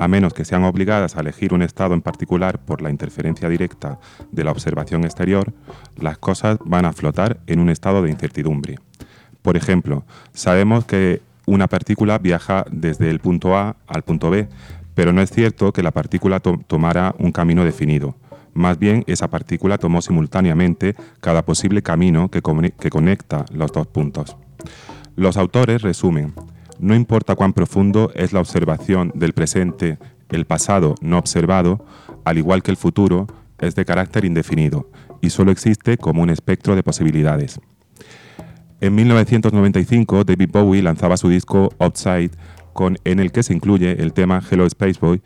A 0.00 0.08
menos 0.08 0.32
que 0.32 0.46
sean 0.46 0.64
obligadas 0.64 1.14
a 1.16 1.20
elegir 1.20 1.52
un 1.52 1.60
estado 1.60 1.92
en 1.92 2.00
particular 2.00 2.58
por 2.58 2.80
la 2.80 2.88
interferencia 2.88 3.50
directa 3.50 3.98
de 4.32 4.44
la 4.44 4.50
observación 4.50 5.04
exterior, 5.04 5.52
las 5.96 6.16
cosas 6.16 6.56
van 6.64 6.86
a 6.86 6.94
flotar 6.94 7.40
en 7.46 7.60
un 7.60 7.68
estado 7.68 8.00
de 8.02 8.10
incertidumbre. 8.10 8.78
Por 9.42 9.58
ejemplo, 9.58 10.04
sabemos 10.32 10.86
que 10.86 11.20
una 11.44 11.68
partícula 11.68 12.16
viaja 12.16 12.64
desde 12.70 13.10
el 13.10 13.20
punto 13.20 13.56
A 13.58 13.76
al 13.86 14.02
punto 14.02 14.30
B, 14.30 14.48
pero 14.94 15.12
no 15.12 15.20
es 15.20 15.30
cierto 15.30 15.72
que 15.72 15.82
la 15.82 15.90
partícula 15.90 16.40
to- 16.40 16.60
tomara 16.66 17.14
un 17.18 17.30
camino 17.30 17.62
definido. 17.64 18.16
Más 18.54 18.78
bien, 18.78 19.04
esa 19.06 19.28
partícula 19.28 19.76
tomó 19.76 20.00
simultáneamente 20.00 20.96
cada 21.20 21.44
posible 21.44 21.82
camino 21.82 22.30
que, 22.30 22.40
conecta 22.40 23.44
los 23.52 23.70
dos 23.70 23.86
puntos. 23.86 24.36
Los 25.14 25.36
autores 25.36 25.82
resumen, 25.82 26.32
no 26.80 26.94
importa 26.94 27.34
cuán 27.34 27.52
profundo 27.52 28.10
es 28.14 28.32
la 28.32 28.40
observación 28.40 29.12
del 29.14 29.32
presente, 29.32 29.98
el 30.30 30.46
pasado 30.46 30.94
no 31.00 31.18
observado, 31.18 31.84
al 32.24 32.38
igual 32.38 32.62
que 32.62 32.70
el 32.70 32.76
futuro, 32.76 33.26
es 33.58 33.74
de 33.74 33.84
carácter 33.84 34.24
indefinido 34.24 34.90
y 35.20 35.30
solo 35.30 35.52
existe 35.52 35.98
como 35.98 36.22
un 36.22 36.30
espectro 36.30 36.74
de 36.74 36.82
posibilidades. 36.82 37.60
En 38.80 38.94
1995, 38.94 40.24
David 40.24 40.48
Bowie 40.50 40.82
lanzaba 40.82 41.18
su 41.18 41.28
disco 41.28 41.68
Outside, 41.78 42.30
con, 42.72 42.96
en 43.04 43.20
el 43.20 43.30
que 43.30 43.42
se 43.42 43.52
incluye 43.52 44.02
el 44.02 44.14
tema 44.14 44.40
Hello 44.50 44.64
Space 44.64 44.98
Boy, 44.98 45.20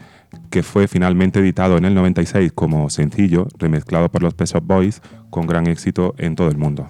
que 0.51 0.64
fue 0.64 0.88
finalmente 0.88 1.38
editado 1.38 1.77
en 1.77 1.85
el 1.85 1.95
96 1.95 2.53
como 2.53 2.90
sencillo, 2.90 3.47
remezclado 3.59 4.11
por 4.11 4.23
los 4.23 4.35
Pet 4.35 4.49
Shop 4.49 4.64
Boys, 4.64 5.01
con 5.31 5.47
gran 5.47 5.69
éxito 5.69 6.14
en 6.19 6.35
todo 6.35 6.49
el 6.49 6.57
mundo. 6.57 6.88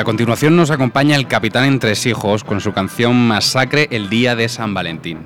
A 0.00 0.04
continuación 0.04 0.56
nos 0.56 0.70
acompaña 0.70 1.14
el 1.14 1.26
capitán 1.26 1.66
Entresijos 1.66 2.42
con 2.42 2.62
su 2.62 2.72
canción 2.72 3.28
Masacre 3.28 3.86
el 3.90 4.08
día 4.08 4.34
de 4.34 4.48
San 4.48 4.72
Valentín. 4.72 5.18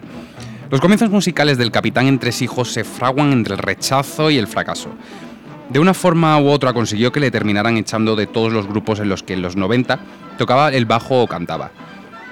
Los 0.69 0.81
comienzos 0.81 1.11
musicales 1.11 1.59
del 1.59 1.71
capitán 1.71 2.09
Entresijos 2.09 2.73
se 2.73 2.83
fraguan 2.83 3.33
entre 3.33 3.55
el 3.55 3.61
rechazo 3.61 4.33
y 4.33 4.37
el 4.37 4.49
fracaso. 4.49 4.91
De 5.69 5.79
una 5.79 5.95
forma 5.95 6.41
u 6.41 6.49
otra 6.49 6.73
consiguió 6.73 7.13
que 7.13 7.21
le 7.21 7.31
terminaran 7.31 7.77
echando 7.77 8.17
de 8.17 8.27
todos 8.27 8.53
los 8.53 8.67
grupos 8.67 8.99
en 8.99 9.09
los 9.09 9.23
que 9.23 9.35
en 9.35 9.43
los 9.43 9.55
90 9.55 10.01
tocaba 10.39 10.71
el 10.71 10.87
bajo 10.87 11.23
o 11.23 11.29
cantaba. 11.29 11.71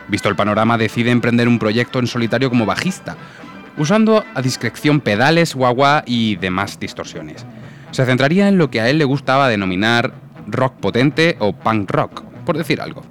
Visto 0.09 0.29
el 0.29 0.35
panorama, 0.35 0.77
decide 0.79 1.13
emprender 1.13 1.47
un 1.47 1.61
proyecto 1.61 2.01
en 2.01 2.09
solitario 2.09 2.51
como 2.51 2.67
bajista, 2.67 3.17
usando 3.79 4.25
a 4.35 4.43
discreción 4.43 4.99
pedales, 4.99 5.55
guagua 5.55 6.03
y 6.07 6.35
demás 6.37 6.81
distorsiones. 6.81 7.47
Se 7.93 8.05
centraría 8.05 8.49
en 8.49 8.59
lo 8.59 8.69
que 8.69 8.81
a 8.81 8.91
él 8.91 8.99
le 8.99 9.05
gustaba 9.05 9.49
denominar 9.49 10.13
rock 10.49 10.75
potente 10.81 11.37
o 11.39 11.53
punk 11.53 11.89
rock, 11.89 12.32
por 12.45 12.57
decir 12.57 12.81
algo. 12.81 13.03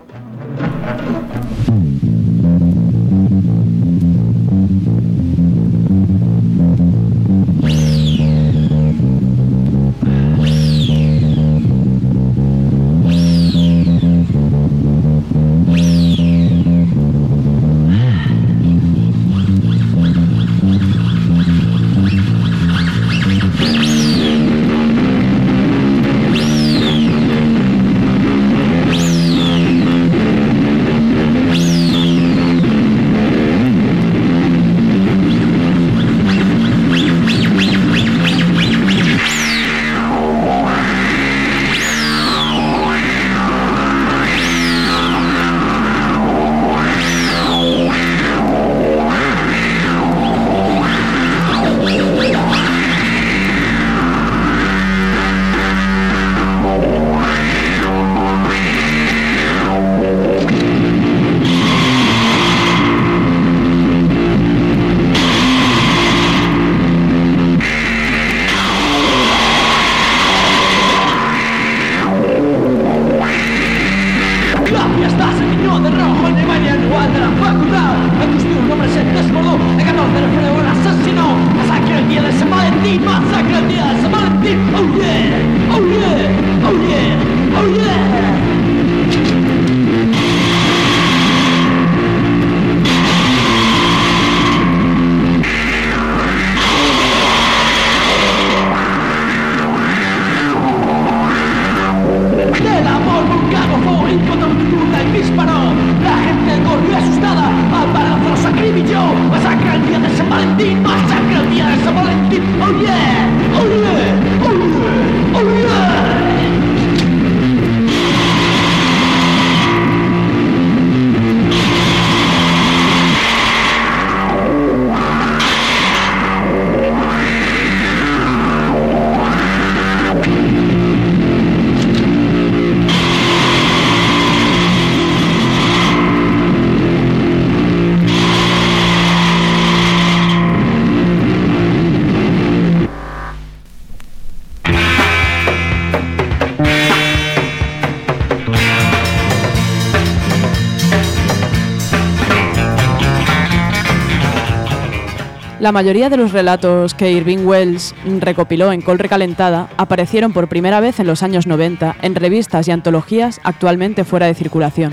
La 155.62 155.72
mayoría 155.72 156.10
de 156.10 156.18
los 156.18 156.32
relatos 156.32 156.96
que 156.96 157.12
Irving 157.12 157.46
Wells 157.46 157.94
recopiló 158.20 158.72
en 158.72 158.82
Col 158.82 158.98
Recalentada 158.98 159.70
aparecieron 159.78 160.34
por 160.34 160.48
primera 160.48 160.80
vez 160.80 161.00
en 161.00 161.06
los 161.06 161.22
años 161.22 161.46
90 161.46 161.98
en 162.02 162.16
revistas 162.16 162.68
y 162.68 162.72
antologías 162.72 163.40
actualmente 163.44 164.04
fuera 164.04 164.26
de 164.26 164.34
circulación. 164.34 164.92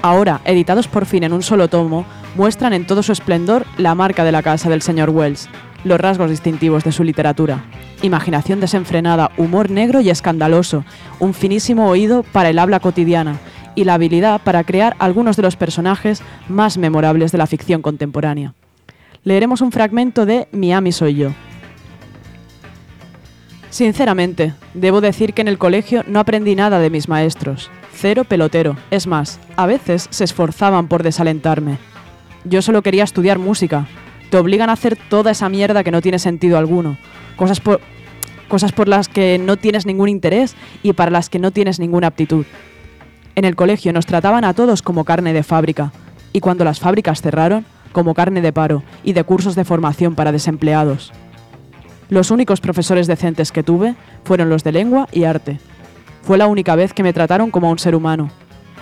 Ahora, 0.00 0.40
editados 0.46 0.88
por 0.88 1.04
fin 1.04 1.24
en 1.24 1.34
un 1.34 1.42
solo 1.42 1.68
tomo, 1.68 2.06
muestran 2.36 2.72
en 2.72 2.86
todo 2.86 3.02
su 3.02 3.12
esplendor 3.12 3.66
la 3.76 3.94
marca 3.94 4.24
de 4.24 4.32
la 4.32 4.42
casa 4.42 4.70
del 4.70 4.80
señor 4.80 5.10
Wells, 5.10 5.50
los 5.84 6.00
rasgos 6.00 6.30
distintivos 6.30 6.82
de 6.82 6.92
su 6.92 7.04
literatura. 7.04 7.62
Imaginación 8.00 8.60
desenfrenada, 8.60 9.30
humor 9.36 9.68
negro 9.68 10.00
y 10.00 10.08
escandaloso, 10.08 10.86
un 11.18 11.34
finísimo 11.34 11.86
oído 11.90 12.22
para 12.22 12.48
el 12.48 12.58
habla 12.58 12.80
cotidiana 12.80 13.38
y 13.74 13.84
la 13.84 13.92
habilidad 13.92 14.40
para 14.40 14.64
crear 14.64 14.96
algunos 14.98 15.36
de 15.36 15.42
los 15.42 15.56
personajes 15.56 16.22
más 16.48 16.78
memorables 16.78 17.30
de 17.30 17.36
la 17.36 17.46
ficción 17.46 17.82
contemporánea 17.82 18.54
leeremos 19.24 19.60
un 19.60 19.72
fragmento 19.72 20.26
de 20.26 20.48
Miami 20.52 20.92
soy 20.92 21.14
yo. 21.14 21.30
Sinceramente, 23.70 24.54
debo 24.74 25.00
decir 25.00 25.32
que 25.32 25.42
en 25.42 25.48
el 25.48 25.58
colegio 25.58 26.02
no 26.06 26.18
aprendí 26.18 26.56
nada 26.56 26.80
de 26.80 26.90
mis 26.90 27.08
maestros. 27.08 27.70
Cero 27.94 28.24
pelotero. 28.24 28.76
Es 28.90 29.06
más, 29.06 29.38
a 29.56 29.66
veces 29.66 30.08
se 30.10 30.24
esforzaban 30.24 30.88
por 30.88 31.02
desalentarme. 31.02 31.78
Yo 32.44 32.62
solo 32.62 32.82
quería 32.82 33.04
estudiar 33.04 33.38
música. 33.38 33.86
Te 34.30 34.38
obligan 34.38 34.70
a 34.70 34.72
hacer 34.72 34.96
toda 34.96 35.30
esa 35.30 35.48
mierda 35.48 35.84
que 35.84 35.90
no 35.90 36.00
tiene 36.00 36.18
sentido 36.18 36.58
alguno. 36.58 36.98
Cosas 37.36 37.60
por, 37.60 37.80
cosas 38.48 38.72
por 38.72 38.88
las 38.88 39.08
que 39.08 39.38
no 39.38 39.56
tienes 39.56 39.86
ningún 39.86 40.08
interés 40.08 40.56
y 40.82 40.92
para 40.92 41.10
las 41.10 41.28
que 41.28 41.38
no 41.38 41.52
tienes 41.52 41.78
ninguna 41.78 42.08
aptitud. 42.08 42.46
En 43.36 43.44
el 43.44 43.54
colegio 43.54 43.92
nos 43.92 44.06
trataban 44.06 44.44
a 44.44 44.54
todos 44.54 44.82
como 44.82 45.04
carne 45.04 45.32
de 45.32 45.42
fábrica. 45.42 45.92
Y 46.32 46.40
cuando 46.40 46.64
las 46.64 46.80
fábricas 46.80 47.22
cerraron, 47.22 47.64
como 47.92 48.14
carne 48.14 48.40
de 48.40 48.52
paro 48.52 48.82
y 49.04 49.12
de 49.12 49.24
cursos 49.24 49.54
de 49.54 49.64
formación 49.64 50.14
para 50.14 50.32
desempleados. 50.32 51.12
Los 52.08 52.30
únicos 52.30 52.60
profesores 52.60 53.06
decentes 53.06 53.52
que 53.52 53.62
tuve 53.62 53.94
fueron 54.24 54.50
los 54.50 54.64
de 54.64 54.72
lengua 54.72 55.08
y 55.12 55.24
arte. 55.24 55.58
Fue 56.22 56.38
la 56.38 56.48
única 56.48 56.74
vez 56.74 56.92
que 56.92 57.02
me 57.02 57.12
trataron 57.12 57.50
como 57.50 57.70
un 57.70 57.78
ser 57.78 57.94
humano. 57.94 58.30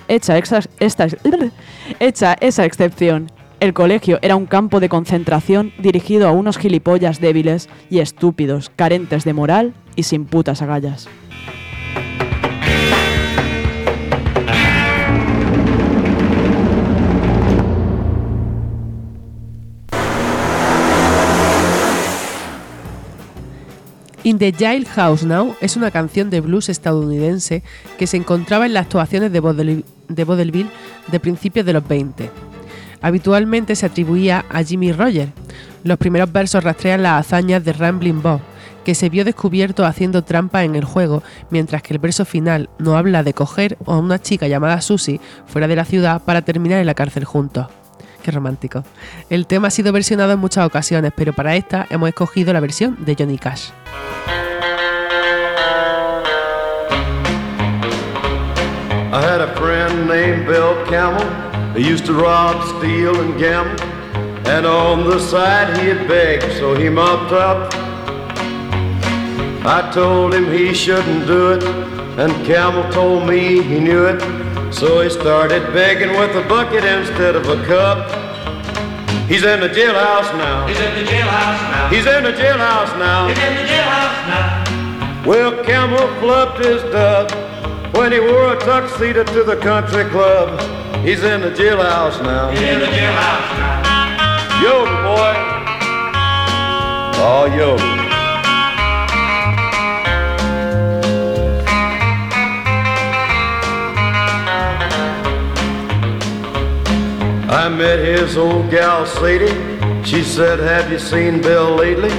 Hecha, 0.09 0.39
esta, 0.39 1.07
hecha 2.01 2.37
esa 2.41 2.65
excepción, 2.65 3.31
el 3.61 3.75
colegio 3.75 4.19
era 4.23 4.37
un 4.37 4.47
campo 4.47 4.81
de 4.81 4.89
concentración 4.89 5.73
dirigido 5.79 6.29
a 6.29 6.33
unos 6.33 6.59
gilipollas 6.59 7.21
débiles 7.21 7.69
y 7.91 7.99
estúpidos, 7.99 8.71
carentes 8.75 9.25
de 9.25 9.35
moral 9.35 9.75
y 9.97 10.05
sin 10.05 10.25
putas 10.25 10.63
agallas. 10.63 11.09
In 24.29 24.37
the 24.37 24.53
Jailhouse 24.53 25.25
Now 25.25 25.57
es 25.63 25.79
una 25.79 25.91
canción 25.91 26.29
de 26.29 26.43
blues 26.43 26.69
estadounidense 26.69 27.63
que 27.97 28.07
se 28.07 28.19
encontraba 28.19 28.67
en 28.67 28.75
las 28.75 28.83
actuaciones 28.83 29.33
de 29.33 29.41
vaudeville 29.41 30.67
de, 31.11 31.19
principios 31.19 31.65
de 31.65 31.73
los 31.73 31.89
20. 31.89 32.31
Habitualmente 33.01 33.75
se 33.75 33.87
atribuía 33.87 34.45
a 34.51 34.63
Jimmy 34.63 34.93
Rogers. 34.93 35.33
Los 35.83 35.97
primeros 35.97 36.31
versos 36.31 36.63
rastrean 36.63 37.05
las 37.05 37.21
hazañas 37.21 37.65
de 37.65 37.73
Ramblin' 37.73 38.21
Bob, 38.21 38.41
que 38.85 38.95
se 38.95 39.09
vio 39.09 39.25
descubierto 39.25 39.87
haciendo 39.87 40.23
trampa 40.23 40.63
en 40.63 40.77
el 40.77 40.85
juego, 40.85 41.23
mientras 41.49 41.81
que 41.81 41.95
el 41.95 41.99
verso 41.99 42.27
final 42.27 42.69
no 42.79 42.99
habla 42.99 43.23
de 43.23 43.33
coger 43.33 43.79
a 43.87 43.97
una 43.97 44.21
chica 44.21 44.47
llamada 44.47 44.83
Susie 44.83 45.23
fuera 45.47 45.69
de 45.69 45.77
la 45.77 45.87
ciudad 45.87 46.21
para 46.23 46.43
terminar 46.43 46.81
en 46.81 46.87
la 46.87 46.93
cárcel 46.93 47.25
juntos. 47.25 47.69
Qué 48.29 48.33
romántico. 48.33 48.85
El 49.31 49.47
tema 49.47 49.69
ha 49.69 49.71
sido 49.71 49.91
versionado 49.91 50.33
en 50.33 50.39
muchas 50.39 50.67
ocasiones, 50.67 51.13
pero 51.17 51.33
para 51.33 51.57
esta 51.57 51.87
hemos 51.89 52.11
escogido 52.11 52.53
la 52.53 52.61
versión 52.61 52.95
de 53.03 53.17
Johnny 53.19 53.39
Cash. 53.39 53.71
I 59.11 59.23
had 59.23 59.41
a 59.41 59.55
friend 59.57 60.07
named 60.07 60.47
Bill 60.47 60.77
Camel. 60.91 61.25
He 61.75 61.91
used 61.91 62.05
to 62.05 62.13
rob, 62.13 62.63
steal, 62.77 63.19
and 63.19 63.41
gamble. 63.41 63.83
And 64.45 64.67
on 64.67 65.09
the 65.09 65.19
side 65.19 65.79
he'd 65.79 66.07
beg, 66.07 66.43
so 66.61 66.75
he 66.75 66.91
mopped 66.91 67.33
up. 67.33 67.73
I 69.65 69.91
told 69.95 70.35
him 70.35 70.53
he 70.53 70.75
shouldn't 70.75 71.27
do 71.27 71.53
it, 71.53 71.63
and 72.19 72.31
Camel 72.45 72.93
told 72.93 73.27
me 73.27 73.63
he 73.63 73.81
knew 73.81 74.05
it. 74.05 74.48
So 74.71 75.01
he 75.01 75.11
started 75.11 75.73
begging 75.73 76.11
with 76.11 76.37
a 76.37 76.47
bucket 76.49 76.85
instead 76.85 77.35
of 77.35 77.49
a 77.49 77.65
cup. 77.65 78.07
He's 79.29 79.43
in 79.43 79.61
the 79.61 79.69
jailhouse 79.69 80.33
now. 80.37 80.67
He's 80.67 80.79
in 80.79 80.95
the 80.95 81.11
jailhouse 81.11 81.71
now. 81.71 81.89
He's 81.89 82.07
in 82.07 82.23
the 82.23 82.33
jailhouse 82.33 82.99
now. 82.99 83.29
He's 83.29 83.39
in 83.39 83.55
the 83.55 83.63
jailhouse 83.63 84.29
now. 84.29 85.25
Well, 85.27 85.65
Camel 85.65 85.99
flubbed 86.21 86.65
his 86.65 86.83
dub 86.93 87.31
when 87.95 88.13
he 88.13 88.21
wore 88.21 88.55
a 88.55 88.61
tuxedo 88.61 89.25
to 89.25 89.43
the 89.43 89.57
country 89.57 90.05
club. 90.11 90.61
He's 91.05 91.25
in 91.25 91.41
the 91.41 91.51
jailhouse 91.51 92.23
now. 92.23 92.51
He's 92.51 92.61
in 92.61 92.79
the 92.79 92.87
jailhouse 92.87 93.59
now. 93.59 94.63
Yodel, 94.63 95.03
boy. 95.03 95.35
Oh, 97.21 97.53
yodel. 97.57 98.08
I 107.51 107.67
met 107.71 107.99
his 108.01 108.37
old 108.37 108.71
gal 108.71 109.07
Sadie. 109.07 109.49
She 110.05 110.23
said, 110.23 110.59
Have 110.59 110.93
you 110.93 110.99
seen 110.99 111.41
Bill 111.41 111.75
lately? 111.75 112.13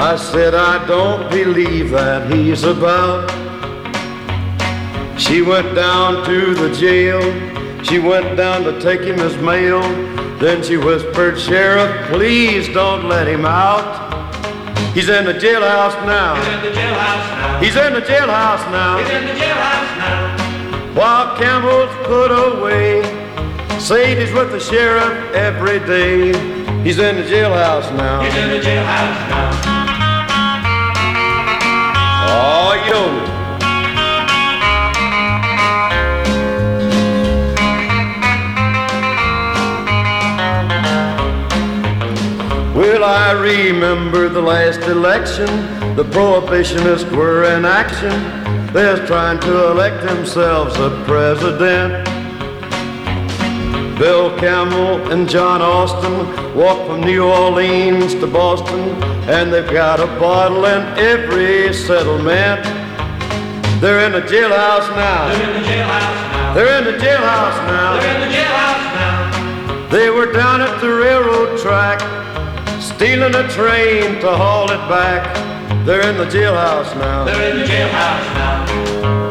I 0.00 0.16
said, 0.16 0.54
I 0.54 0.86
don't 0.86 1.28
believe 1.30 1.90
that 1.90 2.32
he's 2.32 2.64
about. 2.64 3.30
She 5.20 5.42
went 5.42 5.74
down 5.74 6.24
to 6.24 6.54
the 6.54 6.74
jail. 6.74 7.20
She 7.84 7.98
went 7.98 8.34
down 8.34 8.64
to 8.64 8.80
take 8.80 9.02
him 9.02 9.18
his 9.18 9.36
mail. 9.36 9.82
Then 10.38 10.62
she 10.62 10.78
whispered, 10.78 11.38
Sheriff, 11.38 12.08
please 12.08 12.66
don't 12.68 13.10
let 13.10 13.28
him 13.28 13.44
out. 13.44 13.84
He's 14.94 15.10
in 15.10 15.26
the 15.26 15.34
jailhouse 15.34 16.02
now. 16.06 16.34
He's 16.36 16.46
in 16.48 16.62
the 16.62 16.80
jailhouse 16.80 17.28
now. 17.28 17.60
He's 17.60 17.76
in 17.76 17.92
the 17.92 18.00
jailhouse 18.00 18.72
now. 18.72 18.98
He's 18.98 19.10
in 19.10 19.26
the 19.26 19.34
jailhouse 19.34 19.98
now. 19.98 20.94
While 20.94 21.36
Campbell's 21.36 21.94
put 22.06 22.30
away. 22.30 23.21
Sadie's 23.82 24.32
with 24.32 24.52
the 24.52 24.60
sheriff 24.60 25.34
every 25.34 25.80
day. 25.80 26.28
He's 26.84 27.00
in 27.00 27.16
the 27.16 27.22
jailhouse 27.24 27.90
now. 27.96 28.22
He's 28.22 28.36
in 28.36 28.50
the 28.50 28.60
jailhouse 28.60 29.28
now. 29.28 29.50
Oh, 32.30 32.74
yo. 32.86 33.32
Well, 42.80 43.02
I 43.02 43.32
remember 43.32 44.28
the 44.28 44.42
last 44.42 44.82
election. 44.82 45.46
The 45.96 46.04
prohibitionists 46.04 47.10
were 47.16 47.42
in 47.52 47.64
action. 47.64 48.72
They're 48.72 49.04
trying 49.08 49.40
to 49.40 49.72
elect 49.72 50.06
themselves 50.06 50.76
a 50.76 51.02
president. 51.04 52.01
Bill 53.98 54.36
Camel 54.38 55.12
and 55.12 55.28
John 55.28 55.62
Austin 55.62 56.56
walk 56.56 56.86
from 56.86 57.02
New 57.02 57.24
Orleans 57.24 58.14
to 58.16 58.26
Boston, 58.26 58.80
and 59.28 59.52
they've 59.52 59.70
got 59.70 60.00
a 60.00 60.06
bottle 60.18 60.64
in 60.66 60.82
every 60.98 61.72
settlement. 61.72 62.64
They're 63.80 64.04
in 64.06 64.12
the 64.12 64.22
jailhouse 64.22 64.88
now. 64.96 65.28
They're 65.28 65.48
in 65.48 65.62
the 65.62 65.68
jailhouse 65.68 66.32
now. 66.32 66.54
They're 66.54 66.78
in 66.78 66.84
the 66.84 67.04
jailhouse 67.04 67.66
now. 67.66 68.00
They're 68.00 68.14
in 68.14 68.28
the 68.28 68.34
jailhouse 68.34 68.94
now. 68.94 69.88
They 69.90 70.10
were 70.10 70.32
down 70.32 70.60
at 70.60 70.80
the 70.80 70.88
railroad 70.88 71.58
track, 71.58 72.00
stealing 72.80 73.34
a 73.34 73.48
train 73.48 74.20
to 74.20 74.30
haul 74.30 74.70
it 74.70 74.88
back. 74.88 75.34
They're 75.84 76.08
in 76.08 76.16
the 76.16 76.26
jailhouse 76.26 76.94
now. 76.96 77.24
They're 77.24 77.50
in 77.50 77.58
the 77.58 77.66
jailhouse 77.66 78.34
now. 78.34 79.21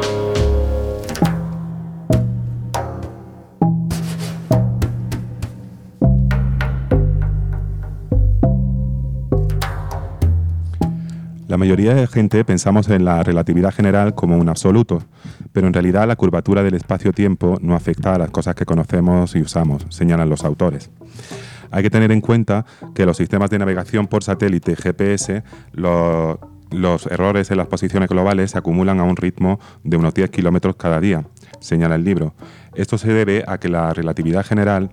Mayoría 11.61 11.93
de 11.93 12.07
gente 12.07 12.43
pensamos 12.43 12.89
en 12.89 13.05
la 13.05 13.21
relatividad 13.23 13.71
general 13.73 14.15
como 14.15 14.35
un 14.37 14.49
absoluto, 14.49 15.03
pero 15.53 15.67
en 15.67 15.73
realidad 15.73 16.07
la 16.07 16.15
curvatura 16.15 16.63
del 16.63 16.73
espacio-tiempo 16.73 17.57
no 17.61 17.75
afecta 17.75 18.15
a 18.15 18.17
las 18.17 18.31
cosas 18.31 18.55
que 18.55 18.65
conocemos 18.65 19.35
y 19.35 19.41
usamos, 19.41 19.85
señalan 19.89 20.27
los 20.27 20.43
autores. 20.43 20.89
Hay 21.69 21.83
que 21.83 21.89
tener 21.91 22.11
en 22.11 22.19
cuenta 22.19 22.65
que 22.95 23.05
los 23.05 23.15
sistemas 23.17 23.49
de 23.51 23.59
navegación 23.59 24.07
por 24.07 24.23
satélite 24.23 24.75
GPS, 24.75 25.43
lo- 25.73 26.39
los 26.71 27.05
errores 27.07 27.51
en 27.51 27.57
las 27.57 27.67
posiciones 27.67 28.09
globales 28.09 28.51
se 28.51 28.57
acumulan 28.57 28.99
a 28.99 29.03
un 29.03 29.15
ritmo 29.17 29.59
de 29.83 29.97
unos 29.97 30.13
10 30.13 30.29
kilómetros 30.31 30.75
cada 30.77 30.99
día, 30.99 31.25
señala 31.59 31.95
el 31.95 32.03
libro. 32.03 32.33
Esto 32.75 32.97
se 32.97 33.13
debe 33.13 33.43
a 33.47 33.57
que 33.59 33.69
la 33.69 33.93
relatividad 33.93 34.45
general 34.45 34.89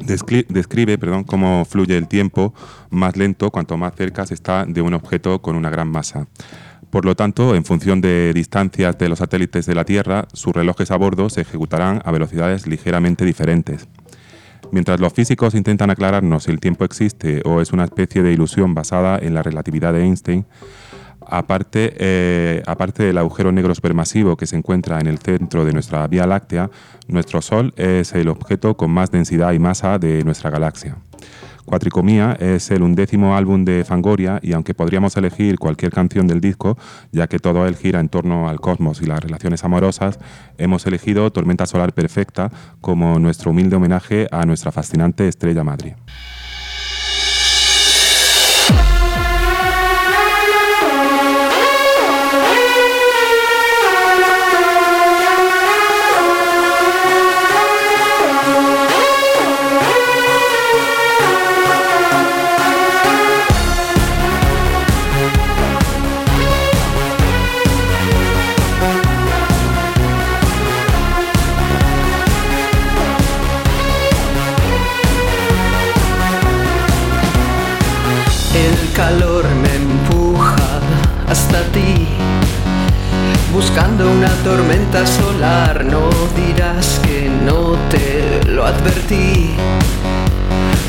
descri- 0.00 0.46
describe 0.48 0.98
perdón, 0.98 1.24
cómo 1.24 1.64
fluye 1.64 1.96
el 1.96 2.08
tiempo 2.08 2.54
más 2.90 3.16
lento 3.16 3.50
cuanto 3.50 3.76
más 3.76 3.94
cerca 3.94 4.26
se 4.26 4.34
está 4.34 4.64
de 4.66 4.80
un 4.82 4.94
objeto 4.94 5.40
con 5.40 5.56
una 5.56 5.70
gran 5.70 5.88
masa. 5.88 6.26
Por 6.90 7.06
lo 7.06 7.16
tanto, 7.16 7.54
en 7.54 7.64
función 7.64 8.02
de 8.02 8.32
distancias 8.34 8.98
de 8.98 9.08
los 9.08 9.20
satélites 9.20 9.64
de 9.64 9.74
la 9.74 9.84
Tierra, 9.84 10.26
sus 10.34 10.52
relojes 10.52 10.90
a 10.90 10.96
bordo 10.96 11.30
se 11.30 11.40
ejecutarán 11.40 12.02
a 12.04 12.10
velocidades 12.10 12.66
ligeramente 12.66 13.24
diferentes. 13.24 13.88
Mientras 14.72 15.00
los 15.00 15.12
físicos 15.12 15.54
intentan 15.54 15.90
aclararnos 15.90 16.44
si 16.44 16.50
el 16.50 16.60
tiempo 16.60 16.84
existe 16.84 17.42
o 17.44 17.60
es 17.60 17.72
una 17.72 17.84
especie 17.84 18.22
de 18.22 18.32
ilusión 18.32 18.74
basada 18.74 19.18
en 19.18 19.34
la 19.34 19.42
relatividad 19.42 19.92
de 19.92 20.02
Einstein, 20.04 20.46
aparte, 21.28 21.94
eh, 21.98 22.62
aparte 22.66 23.02
del 23.04 23.18
agujero 23.18 23.52
negro 23.52 23.74
supermasivo 23.74 24.36
que 24.36 24.46
se 24.46 24.56
encuentra 24.56 25.00
en 25.00 25.06
el 25.06 25.18
centro 25.18 25.64
de 25.64 25.72
nuestra 25.72 26.06
Vía 26.06 26.26
Láctea, 26.26 26.70
nuestro 27.08 27.42
Sol 27.42 27.72
es 27.76 28.12
el 28.14 28.28
objeto 28.28 28.76
con 28.76 28.90
más 28.90 29.10
densidad 29.10 29.52
y 29.52 29.58
masa 29.58 29.98
de 29.98 30.24
nuestra 30.24 30.50
galaxia. 30.50 30.96
Cuatricomía 31.64 32.36
es 32.40 32.70
el 32.70 32.82
undécimo 32.82 33.36
álbum 33.36 33.64
de 33.64 33.84
Fangoria 33.84 34.40
y 34.42 34.52
aunque 34.52 34.74
podríamos 34.74 35.16
elegir 35.16 35.58
cualquier 35.58 35.92
canción 35.92 36.26
del 36.26 36.40
disco, 36.40 36.76
ya 37.12 37.28
que 37.28 37.38
todo 37.38 37.66
él 37.66 37.76
gira 37.76 38.00
en 38.00 38.08
torno 38.08 38.48
al 38.48 38.60
cosmos 38.60 39.00
y 39.00 39.06
las 39.06 39.20
relaciones 39.20 39.62
amorosas, 39.64 40.18
hemos 40.58 40.86
elegido 40.86 41.30
Tormenta 41.30 41.66
Solar 41.66 41.92
Perfecta 41.92 42.50
como 42.80 43.18
nuestro 43.18 43.52
humilde 43.52 43.76
homenaje 43.76 44.26
a 44.32 44.44
nuestra 44.44 44.72
fascinante 44.72 45.28
estrella 45.28 45.62
madre. 45.62 45.96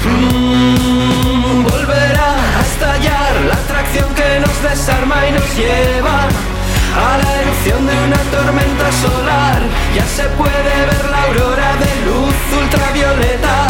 Mm, 0.05 1.63
volverá 1.63 2.33
a 2.57 2.61
estallar 2.61 3.33
la 3.47 3.53
atracción 3.53 4.09
que 4.15 4.39
nos 4.39 4.63
desarma 4.63 5.27
y 5.27 5.31
nos 5.33 5.55
lleva 5.55 6.27
a 6.97 7.17
la 7.17 7.41
erupción 7.41 7.85
de 7.85 7.93
una 7.93 8.17
tormenta 8.31 8.91
solar. 8.91 9.61
Ya 9.95 10.05
se 10.07 10.23
puede 10.39 10.73
ver 10.89 11.05
la 11.11 11.23
aurora 11.23 11.69
de 11.83 11.91
luz 12.07 12.35
ultravioleta, 12.61 13.67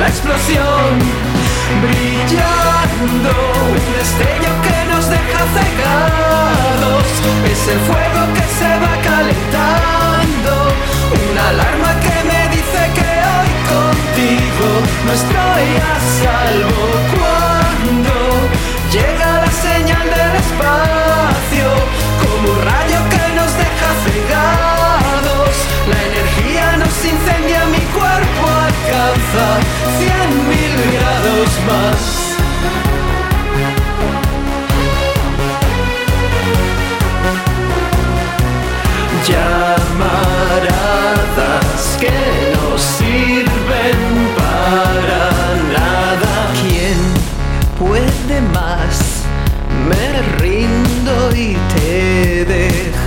la 0.00 0.08
explosión 0.08 0.98
brillando, 1.80 3.32
un 3.72 3.92
destello 3.96 4.52
que 4.66 4.78
nos 4.92 5.08
deja 5.08 5.40
cegar. 5.56 6.20
Es 7.50 7.68
el 7.68 7.80
fuego 7.88 8.22
que 8.34 8.44
se 8.58 8.70
va 8.84 8.94
calentando. 9.02 10.52
Una 11.30 11.48
alarma 11.48 12.00
que 12.00 12.24
me 12.28 12.49
contigo 14.20 14.68
no 15.06 15.12
estoy 15.12 15.66
a 15.76 15.96
salvo. 16.20 16.84
Cuando 17.16 18.14
llega 18.92 19.40
la 19.40 19.50
señal 19.50 20.06
del 20.08 20.36
espacio, 20.44 21.66
como 22.22 22.52
un 22.52 22.62
rayo 22.62 23.00
que 23.12 23.34
nos 23.34 23.50
deja 23.64 23.88
cegados. 24.04 25.54
La 25.88 26.00
energía 26.10 26.76
nos 26.76 27.04
incendia, 27.04 27.64
mi 27.66 27.84
cuerpo 27.98 28.42
alcanza 28.68 29.46
cien 29.98 30.48
mil 30.48 30.92
grados 30.92 31.50
más. 31.66 32.19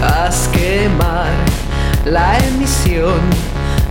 Dejas 0.04 0.50
quemar 0.52 1.32
la 2.06 2.38
emisión 2.40 3.22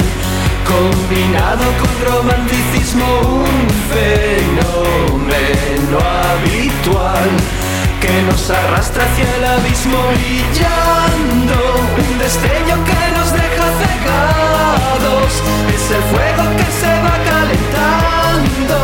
combinado 0.66 1.64
con 1.80 1.90
romanticismo 2.12 3.07
un 3.20 3.70
fenómeno 3.94 5.99
habitual 6.01 7.28
que 8.01 8.22
nos 8.22 8.51
arrastra 8.51 9.05
hacia 9.05 9.36
el 9.36 9.44
abismo 9.44 9.99
brillando. 10.12 11.59
Un 11.96 12.18
destello 12.18 12.76
que 12.88 13.03
nos 13.16 13.32
deja 13.32 13.66
cegados. 13.80 15.32
Es 15.74 15.84
el 15.90 16.03
fuego 16.11 16.44
que 16.59 16.68
se 16.80 16.92
va 17.05 17.16
calentando. 17.30 18.76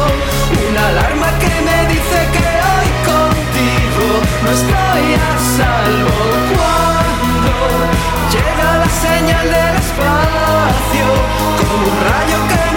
Una 0.68 0.88
alarma 0.88 1.28
que 1.42 1.54
me 1.68 1.78
dice 1.92 2.18
que 2.34 2.48
hoy 2.70 2.88
contigo 3.10 4.06
no 4.42 4.50
estoy 4.58 5.06
a 5.14 5.32
salvo. 5.56 6.16
Cuando 6.54 7.54
llega 8.34 8.68
la 8.82 8.90
señal 9.06 9.46
del 9.56 9.74
espacio 9.84 11.06
como 11.58 11.84
un 11.92 11.96
rayo 12.08 12.38
que 12.50 12.73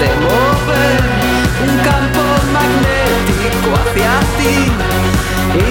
de 0.00 0.06
mover 0.26 1.00
un 1.66 1.76
campo 1.78 2.22
magnético 2.52 3.68
hacia 3.80 4.12
ti. 4.38 4.56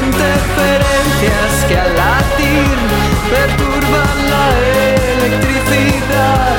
Interferencias 0.04 1.52
que 1.68 1.76
al 1.78 1.96
latir 1.96 2.78
perturban 3.32 4.16
la 4.34 4.46
electricidad. 5.14 6.58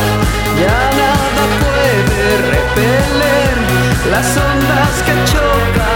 Ya 0.63 0.81
nada 1.03 1.43
puede 1.61 2.23
repeler 2.55 3.53
las 4.13 4.29
ondas 4.37 4.95
que 5.05 5.15
chocan 5.31 5.88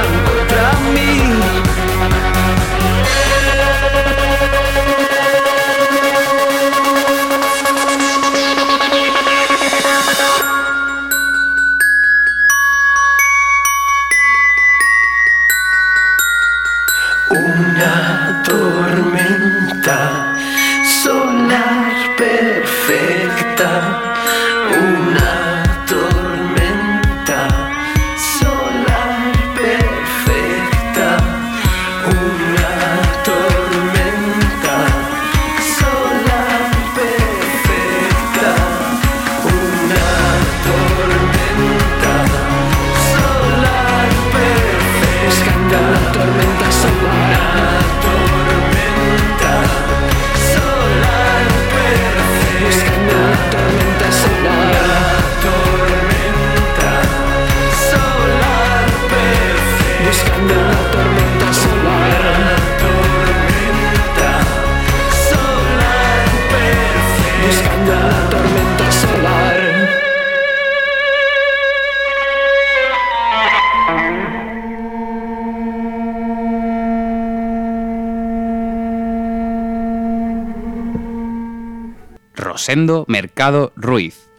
Mercado 83.07 83.71
Ruiz. 83.77 84.31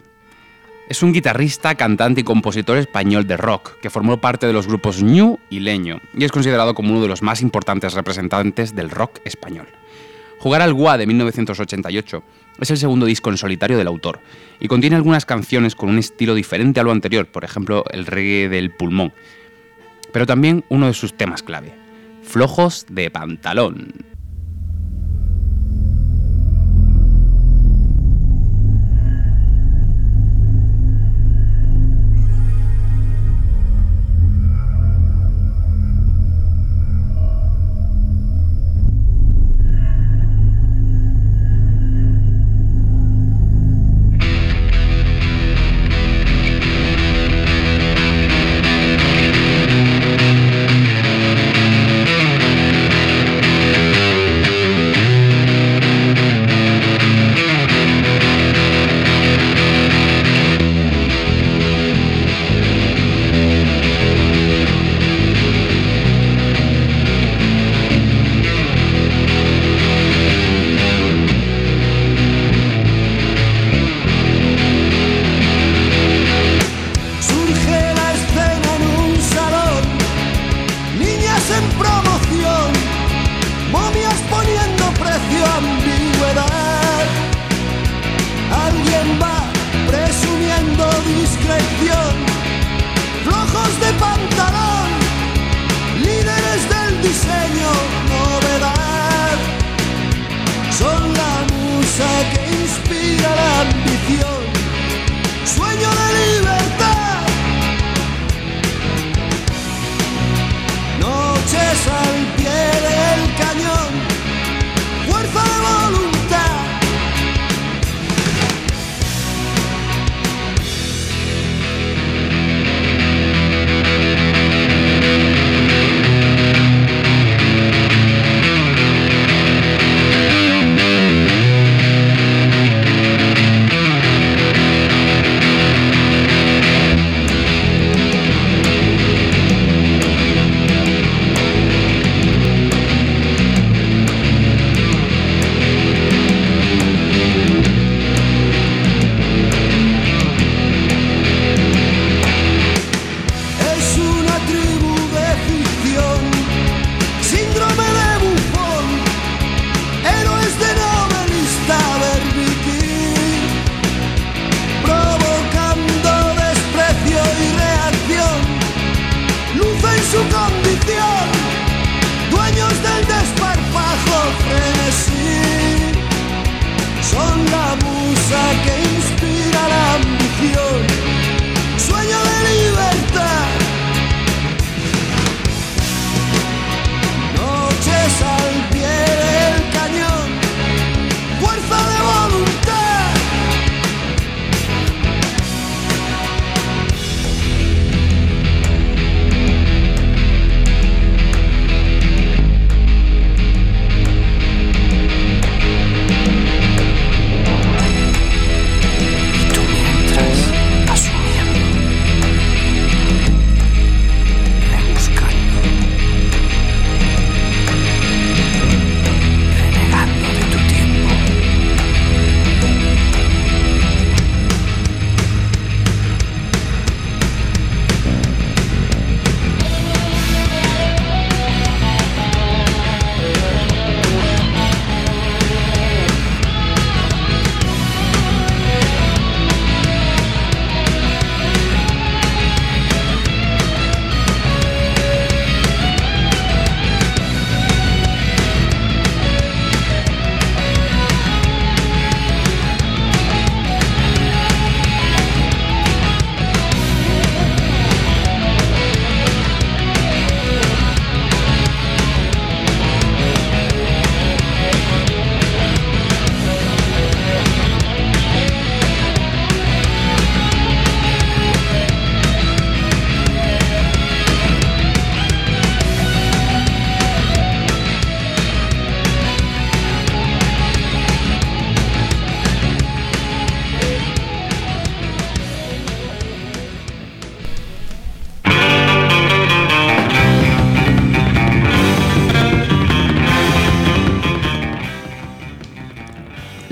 Es 0.88 1.04
un 1.04 1.12
guitarrista, 1.12 1.76
cantante 1.76 2.22
y 2.22 2.24
compositor 2.24 2.78
español 2.78 3.28
de 3.28 3.36
rock 3.36 3.78
que 3.80 3.90
formó 3.90 4.20
parte 4.20 4.48
de 4.48 4.52
los 4.52 4.66
grupos 4.66 5.04
Ñu 5.04 5.38
y 5.50 5.60
Leño 5.60 6.00
y 6.14 6.24
es 6.24 6.32
considerado 6.32 6.74
como 6.74 6.90
uno 6.90 7.00
de 7.00 7.06
los 7.06 7.22
más 7.22 7.42
importantes 7.42 7.94
representantes 7.94 8.74
del 8.74 8.90
rock 8.90 9.20
español. 9.24 9.68
Jugar 10.40 10.62
al 10.62 10.74
Gua 10.74 10.98
de 10.98 11.06
1988 11.06 12.24
es 12.60 12.70
el 12.72 12.76
segundo 12.76 13.06
disco 13.06 13.30
en 13.30 13.36
solitario 13.36 13.78
del 13.78 13.86
autor 13.86 14.18
y 14.58 14.66
contiene 14.66 14.96
algunas 14.96 15.26
canciones 15.26 15.76
con 15.76 15.88
un 15.88 15.98
estilo 15.98 16.34
diferente 16.34 16.80
a 16.80 16.82
lo 16.82 16.90
anterior, 16.90 17.26
por 17.26 17.44
ejemplo 17.44 17.84
el 17.92 18.04
reggae 18.04 18.48
del 18.48 18.72
pulmón, 18.72 19.12
pero 20.12 20.26
también 20.26 20.64
uno 20.70 20.88
de 20.88 20.94
sus 20.94 21.16
temas 21.16 21.44
clave, 21.44 21.72
Flojos 22.24 22.86
de 22.90 23.12
Pantalón. 23.12 24.13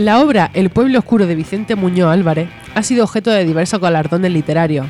La 0.03 0.21
obra 0.21 0.51
El 0.53 0.71
pueblo 0.71 0.99
oscuro 0.99 1.29
de 1.29 1.37
Vicente 1.37 1.77
Muñoz 1.77 2.11
Álvarez 2.11 2.49
ha 2.75 2.83
sido 2.83 3.05
objeto 3.05 3.31
de 3.31 3.45
diversos 3.45 3.81
galardones 3.81 4.33
literarios. 4.33 4.85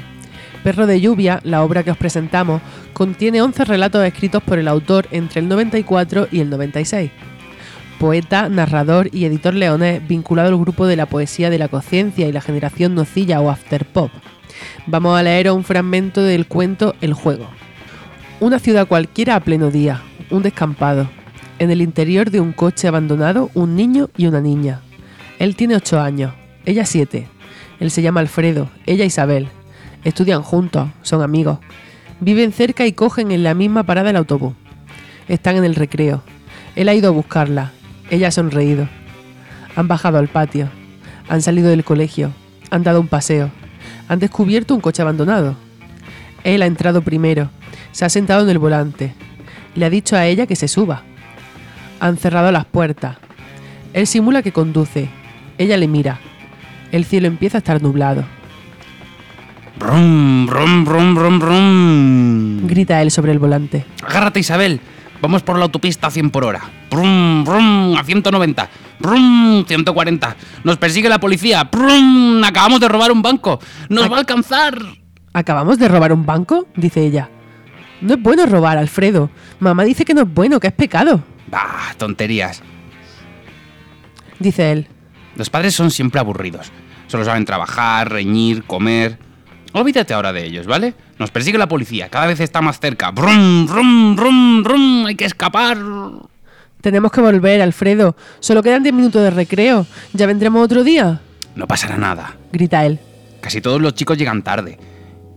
Perro 0.65 0.87
de 0.87 1.03
lluvia, 1.03 1.39
la 1.45 1.63
obra 1.63 1.83
que 1.83 1.91
os 1.91 1.99
presentamos, 1.99 2.63
contiene 2.95 3.43
11 3.43 3.67
relatos 3.67 4.03
escritos 4.07 4.43
por 4.43 4.59
el 4.59 4.69
autor 4.69 5.07
entre 5.11 5.43
el 5.43 5.49
94 5.49 6.29
y 6.33 6.41
el 6.41 6.49
96. 6.49 7.11
Poeta, 7.99 8.49
narrador 8.49 9.11
y 9.13 9.27
editor 9.27 9.53
leonés 9.53 10.01
vinculado 10.09 10.49
al 10.49 10.57
grupo 10.57 10.87
de 10.87 10.97
la 10.97 11.05
poesía 11.05 11.51
de 11.51 11.59
la 11.59 11.69
conciencia 11.69 12.27
y 12.27 12.33
la 12.33 12.41
generación 12.41 12.95
nocilla 12.95 13.43
o 13.43 13.51
afterpop. 13.51 14.11
Vamos 14.87 15.19
a 15.19 15.23
leer 15.23 15.51
un 15.51 15.63
fragmento 15.63 16.23
del 16.23 16.47
cuento 16.47 16.95
El 17.03 17.13
juego. 17.13 17.51
Una 18.41 18.59
ciudad 18.59 18.89
cualquiera 18.89 19.37
a 19.37 19.41
pleno 19.41 19.71
día, 19.71 20.01
un 20.31 20.43
descampado. 20.43 21.11
En 21.59 21.71
el 21.71 21.83
interior 21.83 22.31
de 22.31 22.41
un 22.41 22.55
coche 22.55 22.89
abandonado, 22.89 23.51
un 23.53 23.77
niño 23.77 24.09
y 24.17 24.27
una 24.27 24.41
niña. 24.41 24.81
Él 25.43 25.57
tiene 25.57 25.74
8 25.74 26.01
años, 26.01 26.32
ella 26.66 26.86
7. 26.86 27.26
Él 27.80 27.90
se 27.90 28.01
llama 28.01 28.20
Alfredo, 28.20 28.70
ella 28.86 29.05
Isabel. 29.05 29.49
Estudian 30.05 30.40
juntos, 30.40 30.88
son 31.03 31.20
amigos. 31.20 31.59
Viven 32.20 32.53
cerca 32.53 32.86
y 32.86 32.93
cogen 32.93 33.32
en 33.32 33.43
la 33.43 33.53
misma 33.53 33.82
parada 33.82 34.11
el 34.11 34.16
autobús. 34.16 34.55
Están 35.26 35.57
en 35.57 35.64
el 35.64 35.74
recreo. 35.74 36.22
Él 36.76 36.88
ha 36.88 36.95
ido 36.95 37.09
a 37.09 37.11
buscarla. 37.11 37.72
Ella 38.09 38.28
ha 38.28 38.30
sonreído. 38.30 38.88
Han 39.74 39.88
bajado 39.88 40.18
al 40.18 40.28
patio. 40.28 40.68
Han 41.28 41.43
salido 41.43 41.70
del 41.70 41.82
colegio. 41.82 42.30
Han 42.70 42.84
dado 42.84 43.01
un 43.01 43.09
paseo. 43.09 43.51
Han 44.07 44.20
descubierto 44.20 44.76
un 44.76 44.80
coche 44.80 45.03
abandonado. 45.03 45.57
Él 46.45 46.62
ha 46.62 46.66
entrado 46.66 47.03
primero. 47.03 47.51
Se 47.90 48.05
ha 48.05 48.09
sentado 48.11 48.45
en 48.45 48.51
el 48.51 48.61
volante. 48.61 49.12
Le 49.74 49.86
ha 49.86 49.90
dicho 49.90 50.14
a 50.14 50.24
ella 50.24 50.47
que 50.47 50.55
se 50.55 50.68
suba. 50.68 51.03
Han 51.99 52.16
cerrado 52.16 52.53
las 52.53 52.64
puertas. 52.64 53.16
Él 53.93 54.07
simula 54.07 54.45
que 54.45 54.53
conduce. 54.53 55.11
Ella 55.59 55.76
le 55.76 55.88
mira. 55.88 56.18
El 56.90 57.05
cielo 57.05 57.26
empieza 57.26 57.59
a 57.59 57.61
estar 57.61 57.82
nublado. 57.82 58.24
Brum, 59.78 60.46
brum, 60.46 60.84
brum, 60.84 61.14
brum, 61.14 61.38
brum. 61.38 62.66
Grita 62.66 63.00
él 63.03 63.11
sobre 63.11 63.32
el 63.32 63.38
volante. 63.38 63.84
Agárrate, 64.07 64.40
Isabel. 64.40 64.80
Vamos 65.20 65.42
por 65.42 65.57
la 65.57 65.64
autopista 65.64 66.09
a 66.09 66.11
100 66.11 66.30
por 66.30 66.44
hora. 66.44 66.61
Brum, 66.90 67.44
brum, 67.44 67.96
a 67.96 68.05
190. 68.05 68.68
Brum, 68.98 69.64
140. 69.66 70.36
Nos 70.64 70.76
persigue 70.76 71.09
la 71.09 71.18
policía. 71.18 71.64
Brum, 71.64 72.42
acabamos 72.44 72.80
de 72.80 72.88
robar 72.88 73.11
un 73.12 73.22
banco. 73.22 73.59
Nos 73.88 74.11
va 74.11 74.16
a 74.16 74.20
alcanzar. 74.20 74.78
¿Acabamos 75.32 75.78
de 75.78 75.88
robar 75.88 76.12
un 76.12 76.26
banco? 76.26 76.66
dice 76.76 77.05
ella. 77.05 77.30
No 78.00 78.14
es 78.14 78.22
bueno 78.22 78.46
robar, 78.46 78.78
Alfredo. 78.78 79.30
Mamá 79.61 79.84
dice 79.84 80.05
que 80.05 80.12
no 80.12 80.22
es 80.22 80.34
bueno, 80.34 80.61
que 80.61 80.66
es 80.66 80.72
pecado. 80.72 81.22
Bah, 81.48 81.94
tonterías. 81.96 82.62
Dice 84.38 84.72
él. 84.72 84.88
Los 85.37 85.51
padres 85.51 85.74
son 85.74 85.91
siempre 85.91 86.20
aburridos. 86.20 86.70
Solo 87.07 87.24
saben 87.24 87.45
trabajar, 87.45 88.11
reñir, 88.11 88.64
comer. 88.64 89.18
Olvídate 89.72 90.12
ahora 90.12 90.33
de 90.33 90.45
ellos, 90.45 90.66
¿vale? 90.66 90.95
Nos 91.18 91.30
persigue 91.30 91.59
la 91.59 91.68
policía, 91.68 92.09
cada 92.09 92.26
vez 92.26 92.41
está 92.41 92.61
más 92.61 92.78
cerca. 92.78 93.11
Brum, 93.11 93.66
brum, 93.66 94.16
brum, 94.16 94.62
brum, 94.62 95.07
hay 95.07 95.14
que 95.14 95.24
escapar. 95.24 95.78
Tenemos 96.80 97.12
que 97.12 97.20
volver, 97.20 97.62
Alfredo. 97.62 98.16
Solo 98.41 98.62
quedan 98.62 98.83
10 98.83 98.95
minutos 98.95 99.22
de 99.22 99.30
recreo. 99.30 99.87
¿Ya 100.12 100.26
vendremos 100.26 100.64
otro 100.64 100.85
día? 100.85 101.20
No 101.55 101.66
pasará 101.66 101.97
nada. 101.97 102.37
Grita 102.53 102.85
él. 102.85 102.99
Casi 103.41 103.61
todos 103.61 103.80
los 103.80 103.95
chicos 103.95 104.18
llegan 104.18 104.43
tarde. 104.43 104.78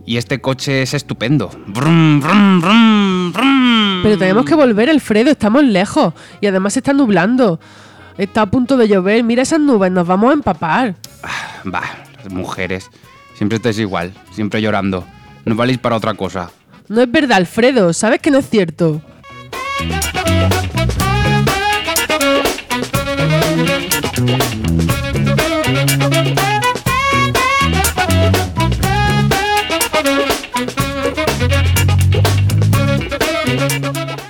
Y 0.04 0.16
este 0.16 0.40
coche 0.40 0.82
es 0.82 0.94
estupendo. 0.94 1.50
Brum, 1.66 2.20
brum, 2.20 2.60
brum, 2.60 3.32
brum. 3.32 4.02
Pero 4.02 4.18
tenemos 4.18 4.44
que 4.44 4.54
volver, 4.54 4.90
Alfredo. 4.90 5.30
Estamos 5.30 5.64
lejos. 5.64 6.14
Y 6.40 6.46
además 6.46 6.74
se 6.74 6.80
está 6.80 6.92
nublando. 6.92 7.60
Está 8.18 8.42
a 8.42 8.46
punto 8.46 8.76
de 8.76 8.88
llover. 8.88 9.22
Mira 9.24 9.42
esas 9.42 9.60
nubes. 9.60 9.90
Nos 9.90 10.06
vamos 10.06 10.30
a 10.30 10.34
empapar. 10.34 10.94
Bah, 11.64 11.82
las 12.22 12.32
mujeres. 12.32 12.90
Siempre 13.34 13.56
estáis 13.56 13.78
igual. 13.78 14.12
Siempre 14.32 14.62
llorando. 14.62 15.04
No 15.44 15.54
valéis 15.54 15.78
para 15.78 15.96
otra 15.96 16.14
cosa. 16.14 16.50
No 16.88 17.02
es 17.02 17.10
verdad, 17.10 17.38
Alfredo. 17.38 17.92
Sabes 17.92 18.20
que 18.20 18.30
no 18.30 18.38
es 18.38 18.48
cierto. 18.48 19.02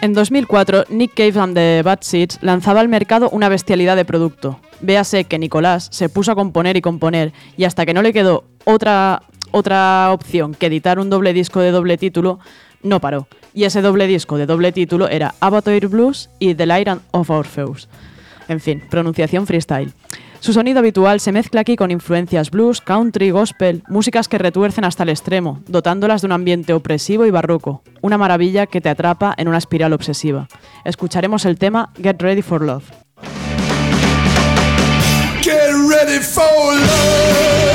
En 0.06 0.12
2004, 0.12 0.84
Nick 0.88 1.14
Cave 1.14 1.40
and 1.40 1.54
the 1.56 1.82
Bad 1.82 1.98
Seeds 2.02 2.38
lanzaba 2.40 2.78
al 2.78 2.88
mercado 2.88 3.28
una 3.30 3.48
bestialidad 3.48 3.96
de 3.96 4.04
producto. 4.04 4.60
Véase 4.80 5.24
que 5.24 5.36
Nicolás 5.36 5.88
se 5.90 6.08
puso 6.08 6.30
a 6.30 6.36
componer 6.36 6.76
y 6.76 6.80
componer, 6.80 7.32
y 7.56 7.64
hasta 7.64 7.84
que 7.84 7.92
no 7.92 8.02
le 8.02 8.12
quedó 8.12 8.44
otra, 8.64 9.24
otra 9.50 10.12
opción 10.12 10.54
que 10.54 10.66
editar 10.66 11.00
un 11.00 11.10
doble 11.10 11.32
disco 11.32 11.58
de 11.58 11.72
doble 11.72 11.98
título, 11.98 12.38
no 12.84 13.00
paró. 13.00 13.26
Y 13.52 13.64
ese 13.64 13.82
doble 13.82 14.06
disco 14.06 14.38
de 14.38 14.46
doble 14.46 14.70
título 14.70 15.08
era 15.08 15.34
Avatar 15.40 15.84
Blues 15.88 16.30
y 16.38 16.54
The 16.54 16.66
Light 16.66 16.88
of 17.10 17.28
Orpheus. 17.28 17.88
En 18.46 18.60
fin, 18.60 18.84
pronunciación 18.88 19.44
freestyle. 19.44 19.92
Su 20.46 20.52
sonido 20.52 20.78
habitual 20.78 21.18
se 21.18 21.32
mezcla 21.32 21.62
aquí 21.62 21.74
con 21.74 21.90
influencias 21.90 22.52
blues, 22.52 22.80
country, 22.80 23.32
gospel, 23.32 23.82
músicas 23.88 24.28
que 24.28 24.38
retuercen 24.38 24.84
hasta 24.84 25.02
el 25.02 25.08
extremo, 25.08 25.60
dotándolas 25.66 26.22
de 26.22 26.26
un 26.28 26.32
ambiente 26.32 26.72
opresivo 26.72 27.26
y 27.26 27.32
barroco, 27.32 27.82
una 28.00 28.16
maravilla 28.16 28.66
que 28.66 28.80
te 28.80 28.88
atrapa 28.88 29.34
en 29.38 29.48
una 29.48 29.58
espiral 29.58 29.92
obsesiva. 29.92 30.46
Escucharemos 30.84 31.46
el 31.46 31.58
tema 31.58 31.92
Get 32.00 32.22
Ready 32.22 32.42
for 32.42 32.62
Love. 32.62 32.84
Get 35.42 35.72
ready 35.90 36.20
for 36.20 36.44
love. 36.76 37.65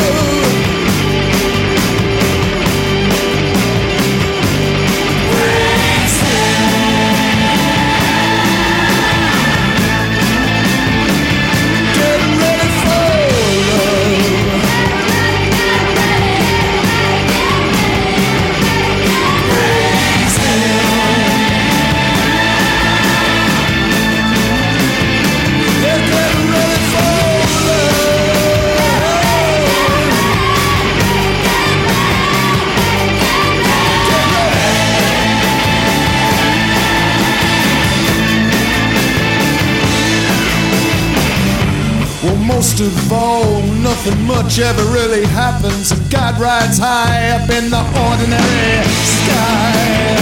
Much 44.51 44.59
ever 44.59 44.83
really 44.91 45.23
happens. 45.25 45.93
God 46.09 46.39
rides 46.39 46.77
high 46.77 47.29
up 47.29 47.49
in 47.49 47.69
the 47.69 47.79
ordinary 47.79 48.83
sky. 49.05 50.17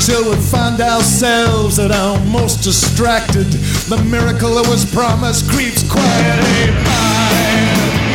Till 0.00 0.30
we 0.30 0.36
find 0.36 0.80
ourselves 0.80 1.78
at 1.78 1.90
our 1.90 2.18
most 2.26 2.62
distracted. 2.62 3.46
The 3.88 4.02
miracle 4.08 4.54
that 4.54 4.68
was 4.68 4.90
promised 4.90 5.50
creeps 5.50 5.82
quietly 5.90 6.72
by. 6.84 8.13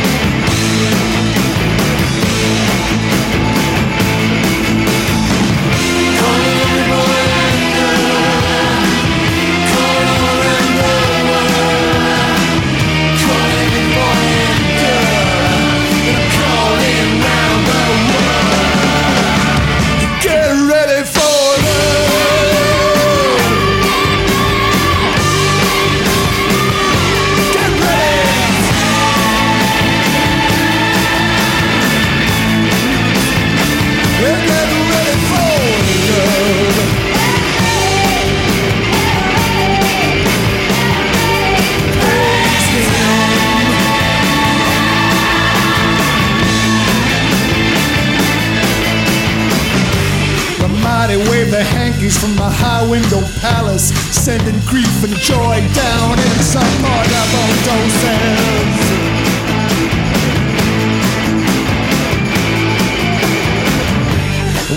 The 50.90 50.96
mighty 50.96 51.22
wave 51.30 51.52
the 51.52 51.62
hankies 51.62 52.18
from 52.18 52.34
the 52.34 52.50
high 52.50 52.82
window 52.90 53.22
palace, 53.40 53.94
sending 54.10 54.58
grief 54.66 54.90
and 55.04 55.14
joy 55.22 55.62
down 55.72 56.18
in 56.18 56.42
some 56.42 56.66
audible 56.82 57.50
doses. 57.62 58.74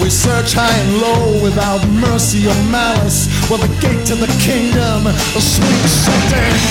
We 0.04 0.12
search 0.12 0.54
high 0.54 0.70
and 0.70 1.02
low 1.02 1.42
without 1.42 1.82
mercy 1.90 2.46
or 2.46 2.54
malice. 2.70 3.26
Well, 3.50 3.58
the 3.58 3.74
gate 3.82 4.06
to 4.06 4.16
the 4.16 4.30
kingdom, 4.38 5.08
a 5.10 5.42
sweet 5.42 5.90
shutting 5.90 6.62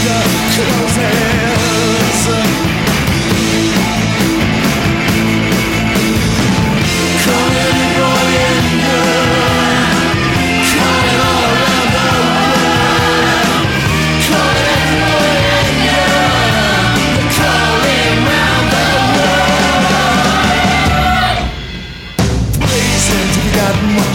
closes. 0.54 1.42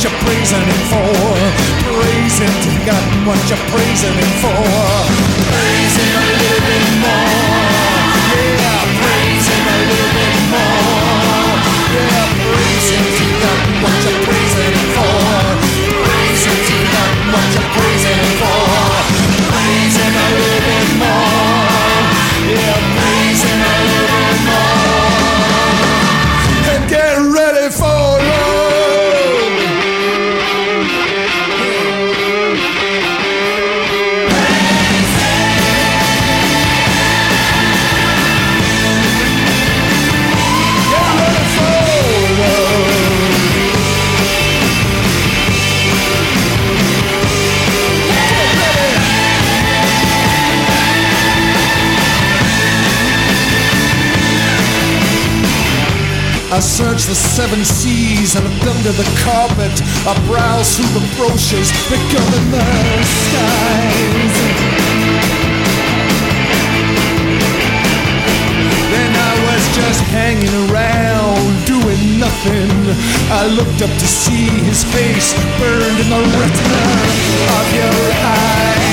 You're 0.04 0.12
praising 0.22 0.62
him 0.62 0.82
for. 0.92 1.10
Praise 1.98 2.40
him 2.40 2.54
till 2.62 2.74
you 2.74 2.86
got 2.86 3.02
what 3.26 3.40
you're 3.50 3.66
praising 3.72 4.14
him 4.14 4.32
for. 4.42 4.54
Praise 5.50 5.96
him 5.98 6.17
I 56.58 56.60
search 56.60 57.06
the 57.06 57.14
seven 57.14 57.64
seas 57.64 58.34
and 58.36 58.44
look 58.44 58.66
under 58.66 58.90
the 58.90 59.06
carpet. 59.22 59.78
I 60.10 60.18
browse 60.26 60.76
through 60.76 60.90
the 60.98 61.06
brochures 61.14 61.70
that 61.70 62.02
govern 62.10 62.46
the 62.50 62.66
skies. 63.06 64.36
Then 68.90 69.12
I 69.14 69.34
was 69.46 69.64
just 69.78 70.02
hanging 70.10 70.56
around 70.66 71.46
doing 71.70 72.18
nothing. 72.18 72.74
I 73.30 73.46
looked 73.54 73.84
up 73.86 73.94
to 73.94 74.08
see 74.08 74.50
his 74.66 74.84
face 74.84 75.38
burned 75.62 76.00
in 76.02 76.10
the 76.10 76.22
retina 76.42 76.86
of 77.54 77.66
your 77.78 78.02
eyes. 78.26 78.87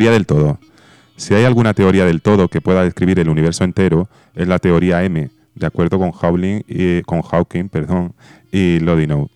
Teoría 0.00 0.12
del 0.14 0.24
todo. 0.24 0.58
Si 1.16 1.34
hay 1.34 1.44
alguna 1.44 1.74
teoría 1.74 2.06
del 2.06 2.22
todo 2.22 2.48
que 2.48 2.62
pueda 2.62 2.82
describir 2.82 3.18
el 3.18 3.28
universo 3.28 3.64
entero, 3.64 4.08
es 4.34 4.48
la 4.48 4.58
teoría 4.58 5.04
M, 5.04 5.28
de 5.54 5.66
acuerdo 5.66 5.98
con 5.98 6.12
Hawking 6.12 6.62
y, 6.66 7.02
con 7.02 7.20
Hawking, 7.20 7.68
perdón, 7.68 8.14
y 8.50 8.80
Lodineau. 8.80 9.28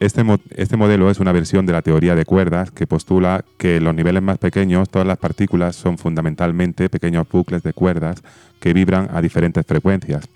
Este, 0.00 0.22
este 0.54 0.76
modelo 0.76 1.10
es 1.10 1.18
una 1.18 1.32
versión 1.32 1.64
de 1.64 1.72
la 1.72 1.80
teoría 1.80 2.14
de 2.14 2.26
cuerdas 2.26 2.70
que 2.70 2.86
postula 2.86 3.42
que 3.56 3.76
en 3.76 3.84
los 3.84 3.94
niveles 3.94 4.22
más 4.22 4.36
pequeños 4.36 4.90
todas 4.90 5.08
las 5.08 5.16
partículas 5.16 5.76
son 5.76 5.96
fundamentalmente 5.96 6.90
pequeños 6.90 7.26
bucles 7.26 7.62
de 7.62 7.72
cuerdas 7.72 8.22
que 8.60 8.74
vibran 8.74 9.08
a 9.14 9.22
diferentes 9.22 9.64
frecuencias. 9.64 10.28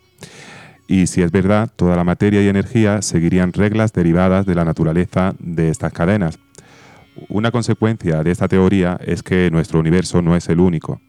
Y 0.88 1.06
si 1.06 1.20
es 1.20 1.30
verdad, 1.30 1.70
toda 1.76 1.96
la 1.96 2.04
materia 2.04 2.40
y 2.42 2.48
energía 2.48 3.02
seguirían 3.02 3.52
reglas 3.52 3.92
derivadas 3.92 4.46
de 4.46 4.54
la 4.54 4.64
naturaleza 4.64 5.34
de 5.38 5.68
estas 5.68 5.92
cadenas. 5.92 6.38
Una 7.28 7.50
consecuencia 7.50 8.22
de 8.22 8.30
esta 8.30 8.48
teoría 8.48 8.98
es 9.04 9.22
que 9.22 9.50
nuestro 9.50 9.80
universo 9.80 10.22
no 10.22 10.36
es 10.36 10.48
el 10.48 10.60
único. 10.60 11.00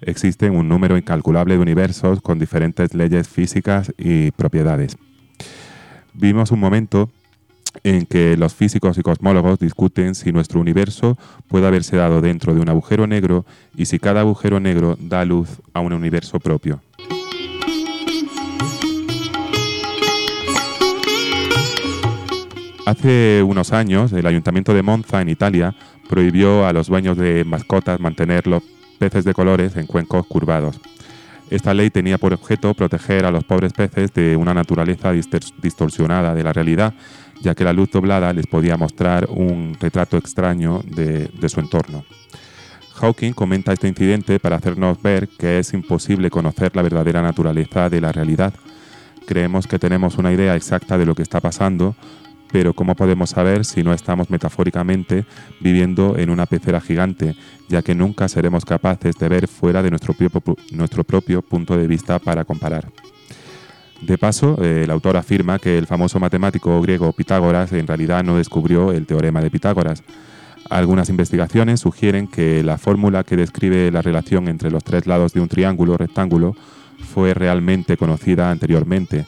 Existen 0.00 0.56
un 0.56 0.68
número 0.68 0.96
incalculable 0.96 1.54
de 1.54 1.60
universos 1.60 2.22
con 2.22 2.38
diferentes 2.38 2.94
leyes 2.94 3.28
físicas 3.28 3.92
y 3.98 4.30
propiedades. 4.30 4.96
Vimos 6.14 6.50
un 6.50 6.60
momento 6.60 7.10
en 7.84 8.06
que 8.06 8.36
los 8.36 8.54
físicos 8.54 8.98
y 8.98 9.02
cosmólogos 9.02 9.58
discuten 9.58 10.14
si 10.14 10.32
nuestro 10.32 10.60
universo 10.60 11.18
puede 11.46 11.66
haberse 11.66 11.96
dado 11.96 12.20
dentro 12.20 12.54
de 12.54 12.60
un 12.60 12.68
agujero 12.68 13.06
negro 13.06 13.44
y 13.76 13.86
si 13.86 13.98
cada 13.98 14.20
agujero 14.20 14.60
negro 14.60 14.96
da 14.98 15.24
luz 15.24 15.60
a 15.72 15.80
un 15.80 15.92
universo 15.92 16.40
propio. 16.40 16.80
Hace 22.90 23.44
unos 23.44 23.72
años, 23.72 24.12
el 24.12 24.26
Ayuntamiento 24.26 24.74
de 24.74 24.82
Monza, 24.82 25.22
en 25.22 25.28
Italia, 25.28 25.76
prohibió 26.08 26.66
a 26.66 26.72
los 26.72 26.88
dueños 26.88 27.16
de 27.16 27.44
mascotas 27.44 28.00
mantener 28.00 28.48
los 28.48 28.64
peces 28.98 29.24
de 29.24 29.32
colores 29.32 29.76
en 29.76 29.86
cuencos 29.86 30.26
curvados. 30.26 30.80
Esta 31.50 31.72
ley 31.72 31.90
tenía 31.90 32.18
por 32.18 32.32
objeto 32.32 32.74
proteger 32.74 33.26
a 33.26 33.30
los 33.30 33.44
pobres 33.44 33.74
peces 33.74 34.12
de 34.12 34.34
una 34.34 34.54
naturaleza 34.54 35.12
distor- 35.12 35.54
distorsionada 35.62 36.34
de 36.34 36.42
la 36.42 36.52
realidad, 36.52 36.92
ya 37.40 37.54
que 37.54 37.62
la 37.62 37.72
luz 37.72 37.92
doblada 37.92 38.32
les 38.32 38.48
podía 38.48 38.76
mostrar 38.76 39.28
un 39.30 39.76
retrato 39.80 40.16
extraño 40.16 40.80
de 40.84 41.48
su 41.48 41.60
entorno. 41.60 42.04
Hawking 42.94 43.34
comenta 43.34 43.72
este 43.72 43.86
incidente 43.86 44.40
para 44.40 44.56
hacernos 44.56 45.00
ver 45.00 45.28
que 45.28 45.60
es 45.60 45.72
imposible 45.74 46.28
conocer 46.28 46.74
la 46.74 46.82
verdadera 46.82 47.22
naturaleza 47.22 47.88
de 47.88 48.00
la 48.00 48.10
realidad. 48.10 48.52
Creemos 49.28 49.68
que 49.68 49.78
tenemos 49.78 50.18
una 50.18 50.32
idea 50.32 50.56
exacta 50.56 50.98
de 50.98 51.06
lo 51.06 51.14
que 51.14 51.22
está 51.22 51.40
pasando, 51.40 51.94
pero 52.52 52.74
¿cómo 52.74 52.94
podemos 52.94 53.30
saber 53.30 53.64
si 53.64 53.82
no 53.82 53.92
estamos 53.92 54.30
metafóricamente 54.30 55.24
viviendo 55.60 56.16
en 56.18 56.30
una 56.30 56.46
pecera 56.46 56.80
gigante, 56.80 57.36
ya 57.68 57.82
que 57.82 57.94
nunca 57.94 58.28
seremos 58.28 58.64
capaces 58.64 59.16
de 59.16 59.28
ver 59.28 59.48
fuera 59.48 59.82
de 59.82 59.90
nuestro 59.90 60.14
propio, 61.04 61.42
punto 61.42 61.76
de 61.76 61.86
vista 61.86 62.18
para 62.18 62.44
comparar? 62.44 62.88
De 64.00 64.16
paso, 64.16 64.56
eh, 64.62 64.82
el 64.84 64.90
autor 64.90 65.16
afirma 65.16 65.58
que 65.58 65.76
el 65.76 65.86
famoso 65.86 66.18
matemático 66.18 66.80
griego 66.80 67.12
Pitágoras 67.12 67.72
en 67.72 67.86
realidad 67.86 68.24
no 68.24 68.36
descubrió 68.36 68.92
el 68.92 69.06
teorema 69.06 69.42
de 69.42 69.50
Pitágoras. 69.50 70.02
Algunas 70.70 71.08
investigaciones 71.10 71.80
sugieren 71.80 72.26
que 72.26 72.62
la 72.62 72.78
fórmula 72.78 73.24
que 73.24 73.36
describe 73.36 73.90
la 73.90 74.02
relación 74.02 74.48
entre 74.48 74.70
los 74.70 74.84
tres 74.84 75.06
lados 75.06 75.32
de 75.34 75.40
un 75.40 75.48
triángulo 75.48 75.96
rectángulo 75.96 76.54
fue 77.12 77.34
realmente 77.34 77.96
conocida 77.96 78.50
anteriormente. 78.50 79.26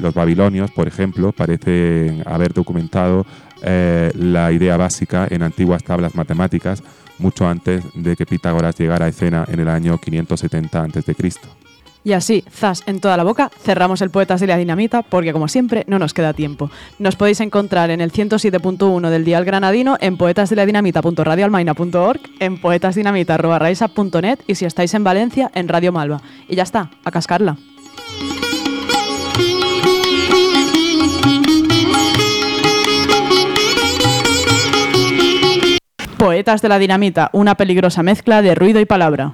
Los 0.00 0.14
babilonios, 0.14 0.70
por 0.70 0.88
ejemplo, 0.88 1.32
parecen 1.32 2.22
haber 2.26 2.52
documentado 2.52 3.26
eh, 3.62 4.10
la 4.14 4.52
idea 4.52 4.76
básica 4.76 5.26
en 5.30 5.42
antiguas 5.42 5.84
tablas 5.84 6.14
matemáticas 6.14 6.82
mucho 7.20 7.46
antes 7.46 7.84
de 7.94 8.16
que 8.16 8.26
Pitágoras 8.26 8.76
llegara 8.78 9.06
a 9.06 9.08
escena 9.08 9.46
en 9.48 9.60
el 9.60 9.68
año 9.68 9.96
570 9.98 10.82
a.C. 10.82 11.14
Y 12.02 12.12
así, 12.12 12.42
zas, 12.50 12.82
en 12.86 12.98
toda 12.98 13.18
la 13.18 13.24
boca, 13.24 13.50
cerramos 13.62 14.00
el 14.00 14.08
Poetas 14.08 14.40
de 14.40 14.46
la 14.46 14.56
Dinamita 14.56 15.02
porque, 15.02 15.34
como 15.34 15.48
siempre, 15.48 15.84
no 15.86 15.98
nos 15.98 16.14
queda 16.14 16.32
tiempo. 16.32 16.70
Nos 16.98 17.16
podéis 17.16 17.40
encontrar 17.40 17.90
en 17.90 18.00
el 18.00 18.10
107.1 18.10 19.10
del 19.10 19.26
Dial 19.26 19.44
Granadino, 19.44 19.98
en 20.00 20.16
poetasdeladinamita.radioalmaina.org, 20.16 22.20
en 22.38 22.58
poetasdinamita.raisa.net 22.58 24.38
y 24.46 24.54
si 24.54 24.64
estáis 24.64 24.94
en 24.94 25.04
Valencia, 25.04 25.50
en 25.54 25.68
Radio 25.68 25.92
Malva. 25.92 26.22
Y 26.48 26.56
ya 26.56 26.62
está, 26.62 26.90
a 27.04 27.10
cascarla. 27.10 27.58
Poetas 36.20 36.60
de 36.60 36.68
la 36.68 36.78
Dinamita, 36.78 37.30
una 37.32 37.54
peligrosa 37.54 38.02
mezcla 38.02 38.42
de 38.42 38.54
ruido 38.54 38.78
y 38.78 38.84
palabra. 38.84 39.32